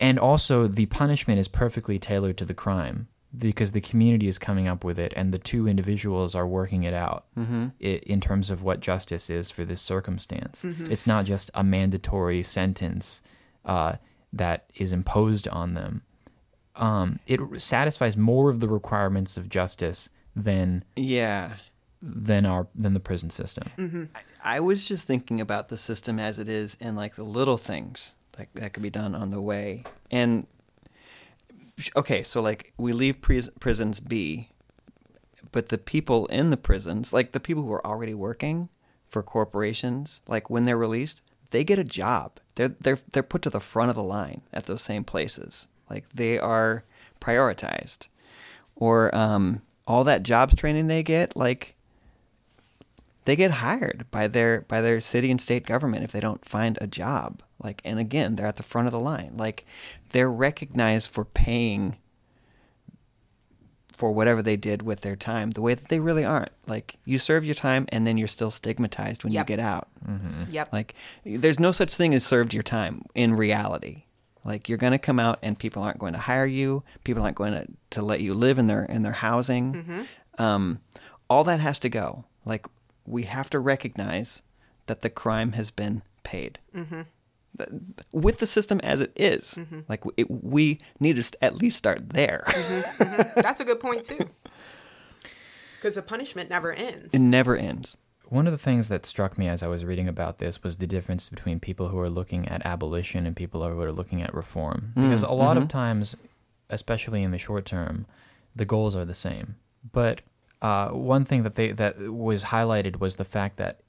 [0.00, 3.08] and also the punishment is perfectly tailored to the crime
[3.38, 6.94] because the community is coming up with it, and the two individuals are working it
[6.94, 10.64] out i in terms of what justice is for this circumstance.
[10.64, 13.22] It's not just a mandatory sentence
[13.64, 13.96] uh,
[14.32, 16.02] that is imposed on them.
[16.76, 21.54] Um, it satisfies more of the requirements of justice than Yeah,
[22.02, 24.10] than our than the prison system.
[24.44, 28.12] I was just thinking about the system as it is, and like the little things
[28.38, 29.84] like that could be done on the way.
[30.10, 30.46] And
[31.94, 34.50] okay, so like we leave pris- prisons be,
[35.52, 38.68] but the people in the prisons, like the people who are already working
[39.08, 41.20] for corporations, like when they're released,
[41.50, 42.38] they get a job.
[42.54, 45.68] They're they're they're put to the front of the line at those same places.
[45.90, 46.84] Like they are
[47.20, 48.08] prioritized,
[48.74, 51.74] or um, all that jobs training they get, like
[53.24, 56.78] they get hired by their by their city and state government if they don't find
[56.80, 59.32] a job like and again they're at the front of the line.
[59.36, 59.64] Like
[60.10, 61.96] they're recognized for paying
[63.92, 66.50] for whatever they did with their time the way that they really aren't.
[66.66, 69.48] Like you serve your time and then you're still stigmatized when Yep.
[69.48, 69.88] you get out.
[70.50, 70.72] Yep.
[70.72, 70.94] like
[71.24, 74.04] there's no such thing as served your time in reality.
[74.44, 76.84] Like you're going to come out and people aren't going to hire you.
[77.04, 80.06] People aren't going to, to let you live in their in their housing.
[80.38, 80.42] Hmm.
[80.42, 80.80] um,
[81.28, 82.24] all that has to go.
[82.44, 82.66] Like
[83.06, 84.42] we have to recognize
[84.86, 86.58] that the crime has been paid.
[86.74, 87.06] Th-
[88.12, 89.54] with the system as it is.
[89.54, 89.80] Mm-hmm.
[89.88, 93.40] like it, we need to at least start there mm-hmm, mm-hmm.
[93.40, 94.30] That's a good point too.
[95.76, 97.14] Because the punishment never ends.
[97.14, 97.96] it never ends
[98.28, 100.86] One of the things that struck me as I was reading about this was the
[100.86, 104.92] difference between people who are looking at abolition and people who are looking at reform.
[104.96, 105.04] Mm.
[105.04, 106.16] Because a lot of times,
[106.70, 108.06] especially in the short term,
[108.56, 109.56] the goals are the same.
[109.92, 110.22] But
[110.62, 113.80] uh, one thing that they that was highlighted was the fact that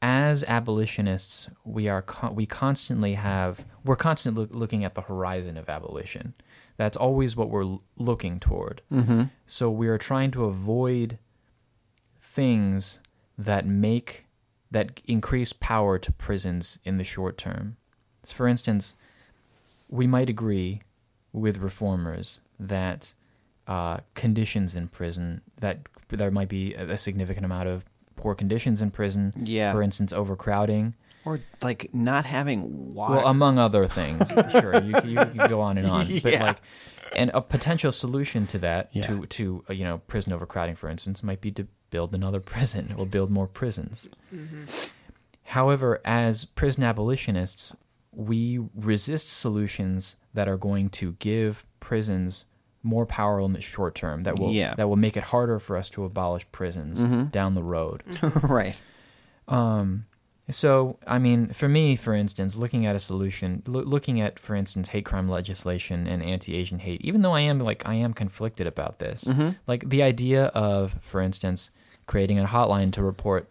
[0.00, 5.56] as abolitionists, we are con- we constantly have we're constantly loo- looking at the horizon
[5.56, 6.34] of abolition.
[6.76, 8.82] That's always what we're l- looking toward.
[8.92, 9.24] Mm-hmm.
[9.46, 11.18] So we are trying to avoid
[12.20, 13.00] things
[13.36, 14.26] that make
[14.70, 17.76] that increase power to prisons in the short term.
[18.22, 18.94] So for instance,
[19.88, 20.82] we might agree
[21.32, 23.14] with reformers that
[23.66, 27.84] uh, conditions in prison that there might be a, a significant amount of
[28.18, 29.32] poor conditions in prison.
[29.36, 29.72] Yeah.
[29.72, 30.94] For instance, overcrowding.
[31.24, 33.16] Or like not having water.
[33.16, 36.60] Well, among other things, sure, you, you can go on and on, but like,
[37.14, 39.02] and a potential solution to that, Yeah.
[39.06, 42.94] to to uh, you know, prison overcrowding, for instance, might be to build another prison
[42.98, 44.08] or build more prisons.
[45.44, 47.74] However, as prison abolitionists,
[48.12, 52.44] we resist solutions that are going to give prisons
[52.88, 54.74] more power in the short term that will Yeah.
[54.76, 58.02] that will make it harder for us to abolish prisons down the road.
[58.42, 58.76] right.
[59.46, 60.06] Um,
[60.50, 64.54] so, I mean, for me, for instance, looking at a solution, loo- looking at, for
[64.54, 68.66] instance, hate crime legislation and anti-Asian hate, even though I am like I am conflicted
[68.66, 69.30] about this,
[69.66, 71.70] like the idea of, for instance,
[72.06, 73.50] creating a hotline to report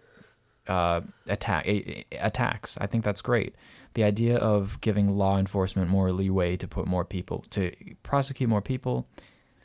[0.68, 1.66] uh, attack
[2.12, 3.56] attacks, I think that's great.
[3.94, 7.72] The idea of giving law enforcement more leeway to put more people to
[8.04, 9.08] prosecute more people,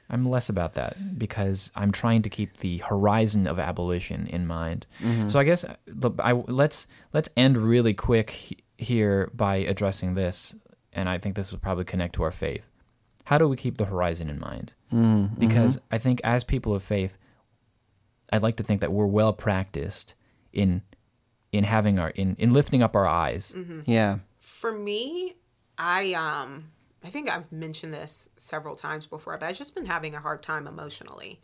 [0.09, 4.87] I'm less about that because I'm trying to keep the horizon of abolition in mind.
[5.29, 5.65] So I guess
[6.19, 10.55] I, let's let's end really quick here by addressing this,
[10.93, 12.69] and I think this will probably connect to our faith.
[13.25, 14.73] How do we keep the horizon in mind?
[15.39, 17.17] Because I think as people of faith,
[18.33, 20.15] I'd like to think that we're well practiced
[20.53, 20.83] in
[21.53, 23.55] in having our in in lifting up our eyes.
[23.85, 24.19] Yeah.
[24.39, 25.37] For me,
[25.79, 26.73] I um
[27.05, 30.43] I think I've mentioned this several times before, but I've just been having a hard
[30.43, 31.41] time emotionally.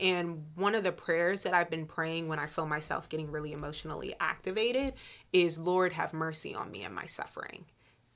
[0.00, 3.52] And one of the prayers that I've been praying when I feel myself getting really
[3.52, 4.94] emotionally activated
[5.32, 7.66] is, Lord, have mercy on me and my suffering.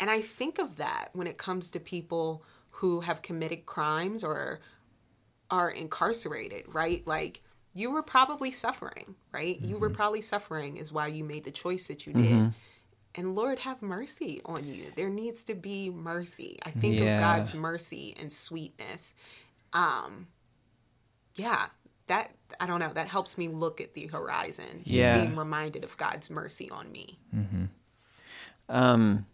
[0.00, 4.60] And I think of that when it comes to people who have committed crimes or
[5.50, 7.06] are incarcerated, right?
[7.06, 7.42] Like
[7.76, 9.60] you were probably suffering, right?
[9.60, 12.52] You were probably suffering is why you made the choice that you did.
[13.14, 14.92] And Lord, have mercy on you.
[14.94, 16.58] There needs to be mercy.
[16.64, 17.16] I think Yeah.
[17.16, 19.12] of God's mercy and sweetness.
[19.72, 20.28] Um,
[21.34, 21.68] yeah,
[22.08, 22.92] that I don't know.
[22.92, 24.82] That helps me look at the horizon.
[24.84, 25.18] Yeah.
[25.18, 27.18] being reminded of God's mercy on me.
[28.68, 29.26] Um,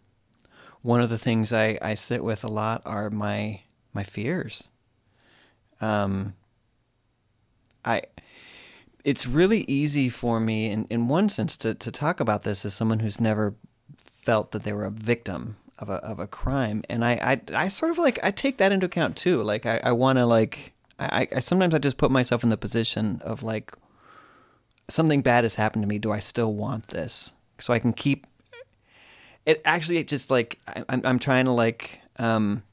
[0.81, 3.61] one of the things I, I sit with a lot are my
[3.93, 4.69] my fears.
[5.81, 6.35] Um,
[7.85, 8.03] I
[9.03, 12.73] it's really easy for me in, in one sense to, to talk about this as
[12.73, 13.55] someone who's never
[14.21, 16.83] felt that they were a victim of a of a crime.
[16.89, 19.43] And I, I, I sort of like I take that into account too.
[19.43, 23.21] Like I, I wanna like I, I sometimes I just put myself in the position
[23.23, 23.73] of like
[24.89, 25.99] something bad has happened to me.
[25.99, 27.31] Do I still want this?
[27.59, 28.27] So I can keep
[29.45, 32.63] it actually it just like I- I'm I'm trying to like um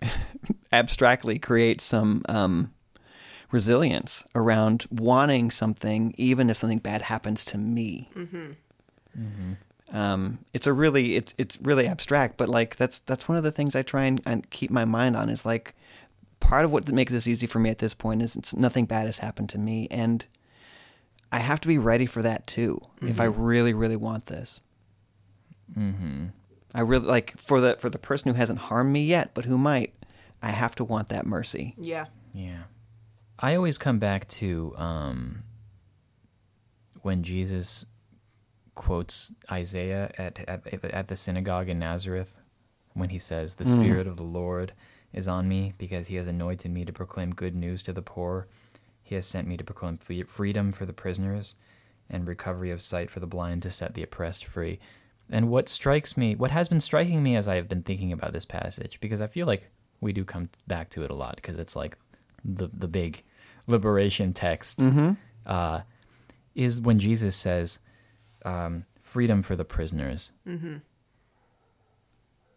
[0.72, 2.72] abstractly create some um
[3.54, 8.10] resilience around wanting something even if something bad happens to me.
[9.92, 13.52] Um, it's a really it's it's really abstract, but like that's that's one of the
[13.52, 15.76] things I try and, and keep my mind on is like
[16.40, 19.06] part of what makes this easy for me at this point is it's nothing bad
[19.06, 20.26] has happened to me and
[21.30, 24.60] I have to be ready for that too if I really really want this.
[25.78, 26.26] Mm-hmm.
[26.74, 29.56] I really like for the for the person who hasn't harmed me yet, but who
[29.56, 29.94] might.
[30.42, 31.74] I have to want that mercy.
[31.78, 32.06] Yeah.
[32.34, 32.64] Yeah.
[33.38, 35.42] I always come back to um,
[37.02, 37.86] when Jesus
[38.74, 42.40] quotes Isaiah at, at at the synagogue in Nazareth
[42.94, 44.72] when he says, "The Spirit of the Lord
[45.12, 48.48] is on me because He has anointed me to proclaim good news to the poor.
[49.02, 51.54] He has sent me to proclaim free- freedom for the prisoners
[52.08, 54.78] and recovery of sight for the blind to set the oppressed free."
[55.30, 58.32] And what strikes me, what has been striking me as I have been thinking about
[58.32, 59.70] this passage, because I feel like
[60.00, 61.96] we do come back to it a lot because it's like
[62.44, 63.22] the the big
[63.66, 64.82] liberation text
[65.46, 65.80] uh,
[66.54, 67.78] is when Jesus says,
[68.44, 70.32] um, "Freedom for the prisoners."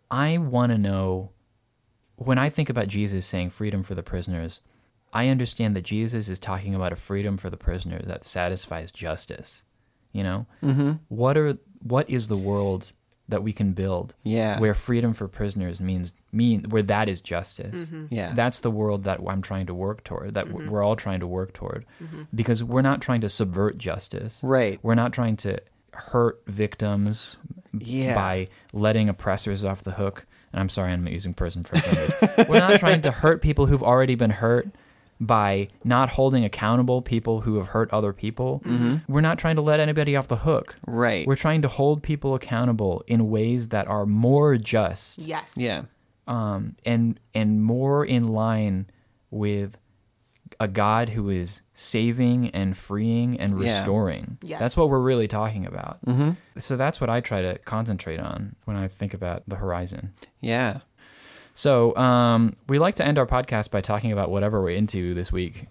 [0.10, 1.32] I want to know
[2.16, 4.62] when I think about Jesus saying freedom for the prisoners.
[5.14, 9.64] I understand that Jesus is talking about a freedom for the prisoners that satisfies justice.
[10.12, 10.94] You know, mm-hmm.
[11.10, 12.92] what are what is the world
[13.30, 14.14] that we can build?
[14.24, 14.60] Yeah.
[14.60, 17.86] where freedom for prisoners means mean where that is justice.
[17.86, 18.06] Mm-hmm.
[18.10, 18.34] Yeah.
[18.34, 20.34] that's the world that I'm trying to work toward.
[20.36, 20.70] That mm-hmm.
[20.70, 22.24] we're all trying to work toward, mm-hmm.
[22.34, 24.40] because we're not trying to subvert justice.
[24.44, 24.80] Right.
[24.82, 25.60] We're not trying to
[25.94, 27.38] hurt victims
[27.78, 28.16] Yeah.
[28.16, 30.26] by letting oppressors off the hook.
[30.54, 32.48] And I'm sorry, I'm using person first language.
[32.50, 34.70] we're not trying to hurt people who've already been hurt
[35.20, 38.62] by not holding accountable people who have hurt other people.
[39.08, 40.78] We're not trying to let anybody off the hook.
[40.86, 41.26] Right.
[41.26, 45.56] We're trying to hold people accountable in ways that are more just Yes.
[45.58, 45.84] yeah.
[46.28, 48.88] um, and and more in line
[49.32, 49.78] with
[50.60, 53.66] a God who is saving and freeing and Yeah.
[53.72, 54.38] restoring.
[54.42, 54.60] Yes.
[54.60, 56.04] That's what we're really talking about.
[56.06, 56.32] Mm-hmm.
[56.60, 60.12] So that's what I try to concentrate on when I think about the horizon.
[60.42, 60.80] Yeah.
[61.58, 65.32] So um, we like to end our podcast by talking about whatever we're into this
[65.32, 65.66] week.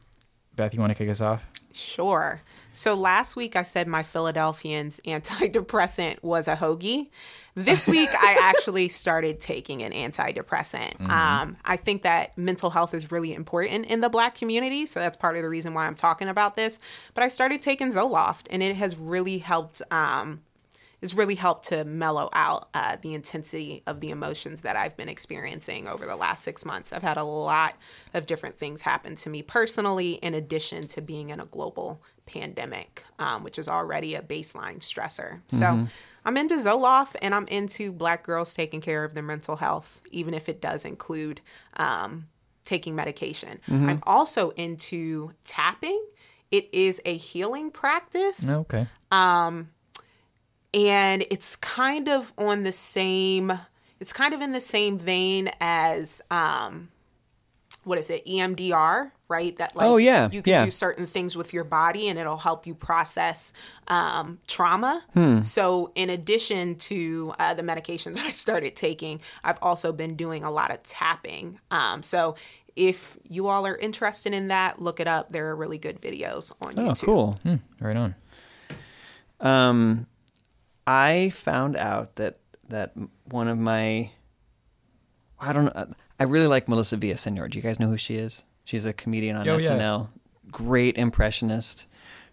[0.57, 1.47] Beth, you want to kick us off?
[1.73, 2.43] Sure.
[2.73, 7.11] So last week I said my Philadelphians antidepressant was a hoagie.
[7.55, 11.01] This week I actually started taking an antidepressant.
[11.09, 15.17] Um, I think that mental health is really important in the Black community, so that's
[15.17, 16.81] part of the reason why I'm talking about this.
[17.15, 19.83] But I started taking Zoloft, and it has really helped.
[19.93, 20.41] Um,
[21.07, 25.09] it's really helped to mellow out uh, the intensity of the emotions that I've been
[25.09, 26.93] experiencing over the last six months.
[26.93, 27.77] I've had a lot
[28.13, 33.05] of different things happen to me personally, in addition to being in a global pandemic,
[33.21, 35.43] um, which is already a baseline stressor.
[35.47, 35.67] So
[36.25, 40.35] I'm into Zoloft and I'm into Black girls taking care of their mental health, even
[40.35, 41.41] if it does include
[41.77, 42.27] um,
[42.65, 43.61] taking medication.
[43.89, 46.05] I'm also into tapping.
[46.51, 48.89] It is a healing practice Okay.
[50.77, 53.53] And it's kind of on the same
[53.99, 56.91] it's kind of in the same vein as um
[57.85, 60.65] what is it EMDR right that like Oh, yeah, you can yeah.
[60.65, 63.53] do certain things with your body and it'll help you process
[63.89, 65.43] um trauma Hmm.
[65.43, 70.45] so in addition to uh, the medication that I started taking I've also been doing
[70.45, 72.37] a lot of tapping um so
[72.77, 76.53] if you all are interested in that look it up there are really good videos
[76.61, 77.33] on Oh, YouTube cool.
[77.45, 78.15] Hmm, right on.
[79.41, 80.07] Um,
[80.87, 82.93] I found out that that
[83.25, 84.11] one of my,
[85.39, 87.51] I don't know, I really like Melissa Villaseñor.
[87.51, 88.45] Do you guys know who she is?
[88.65, 89.71] She's a comedian on Oh, yeah.
[89.71, 90.09] SNL.
[90.51, 91.87] Great impressionist,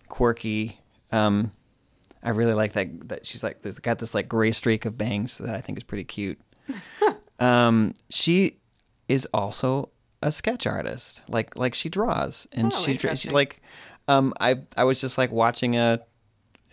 [0.07, 0.79] quirky.
[1.11, 1.51] Um,
[2.23, 3.09] I really like that.
[3.09, 5.83] That she's like, there's got this like gray streak of bangs that I think is
[5.83, 6.39] pretty cute.
[7.39, 8.57] um, she
[9.07, 9.89] is also
[10.21, 11.21] a sketch artist.
[11.27, 13.61] Like like she draws and Oh, she, she like.
[14.07, 16.01] Um, I I was just like watching a,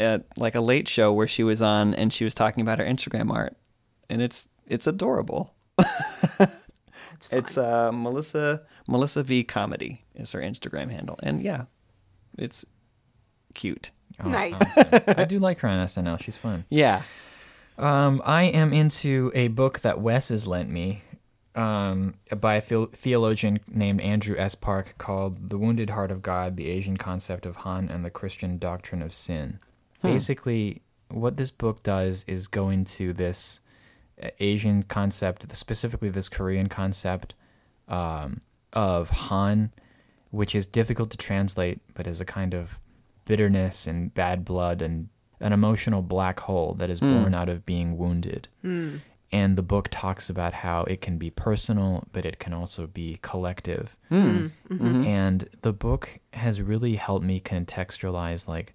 [0.01, 2.85] a like a late show where she was on and she was talking about her
[2.85, 3.57] Instagram art,
[4.09, 5.55] and it's it's adorable.
[7.13, 7.29] It's.
[7.33, 11.65] It's uh Melissa Melissa V comedy is her Instagram handle, and yeah,
[12.39, 12.65] it's
[13.53, 13.91] cute.
[14.25, 14.55] Oh, Nice.
[14.55, 15.03] awesome.
[15.19, 16.19] I do like her on SNL.
[16.23, 16.65] She's fun.
[16.71, 17.03] Yeah.
[17.77, 21.03] Um, I am into a book that Wes has lent me
[21.55, 24.55] um, by a the- theologian named Andrew S.
[24.55, 28.57] Park called The Wounded Heart of God The Asian Concept of Han and the Christian
[28.59, 29.59] Doctrine of Sin.
[30.03, 30.09] Hmm.
[30.09, 33.61] Basically, what this book does is go into this
[34.23, 37.35] uh, Asian concept, specifically this Korean concept
[37.89, 38.41] um,
[38.73, 39.73] of Han,
[40.31, 42.79] which is difficult to translate, but is a kind of
[43.25, 45.09] bitterness and bad blood and
[45.41, 47.09] an emotional black hole that is hmm.
[47.09, 48.49] born out of being wounded.
[48.63, 48.97] Hmm.
[49.33, 53.19] And the book talks about how it can be personal, but it can also be
[53.23, 53.97] collective.
[54.11, 54.75] Mm-hmm.
[54.75, 55.05] Mm-hmm.
[55.05, 58.75] And the book has really helped me contextualize like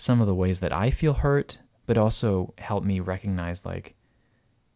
[0.00, 3.94] some of the ways that I feel hurt, but also helped me recognize like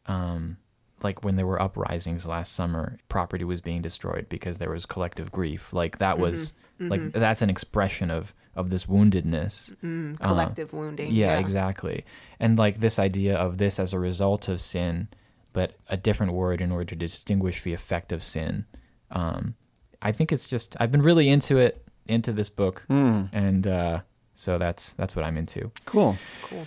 [0.06, 0.58] um
[1.02, 5.32] like when there were uprisings last summer, property was being destroyed because there was collective
[5.32, 5.72] grief.
[5.72, 9.74] Like that was like that's an expression of of this woundedness.
[10.18, 12.04] collective wounding Yeah, exactly.
[12.38, 15.08] And like this idea of this as a result of sin,
[15.52, 18.66] but a different word in order to distinguish the effect of sin.
[19.10, 19.54] Um,
[20.02, 22.84] I think it's just I've been really into it, into this book,
[23.32, 24.00] and uh,
[24.36, 25.70] so that's that's what I'm into.
[25.84, 26.16] Cool.
[26.42, 26.66] cool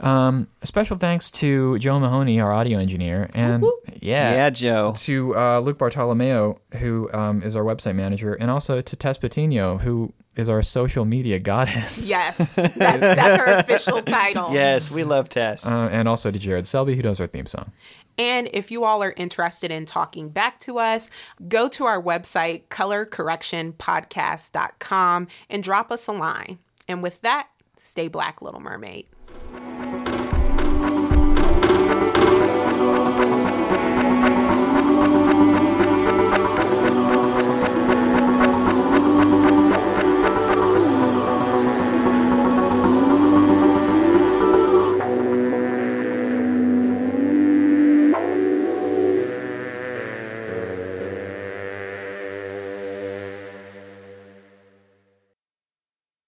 [0.00, 3.62] Um, special thanks to Joe Mahoney, our audio engineer, and
[4.00, 4.92] yeah, Yeah, Joe.
[4.96, 9.78] to uh, Luke Bartolomeo, who um, is our website manager, and also to Tess Patino,
[9.78, 12.08] who is our social media goddess.
[12.12, 14.52] Yes, that's, that's her official title.
[14.52, 15.66] Yes, we love Tess.
[15.66, 17.70] Uh, and also to Jared Selby, who does our theme song.
[18.18, 21.08] And if you all are interested in talking back to us,
[21.48, 26.58] go to our website, colorcorrectionpodcast.com, and drop us a line.
[26.92, 29.06] And with that, stay black, Little Mermaid.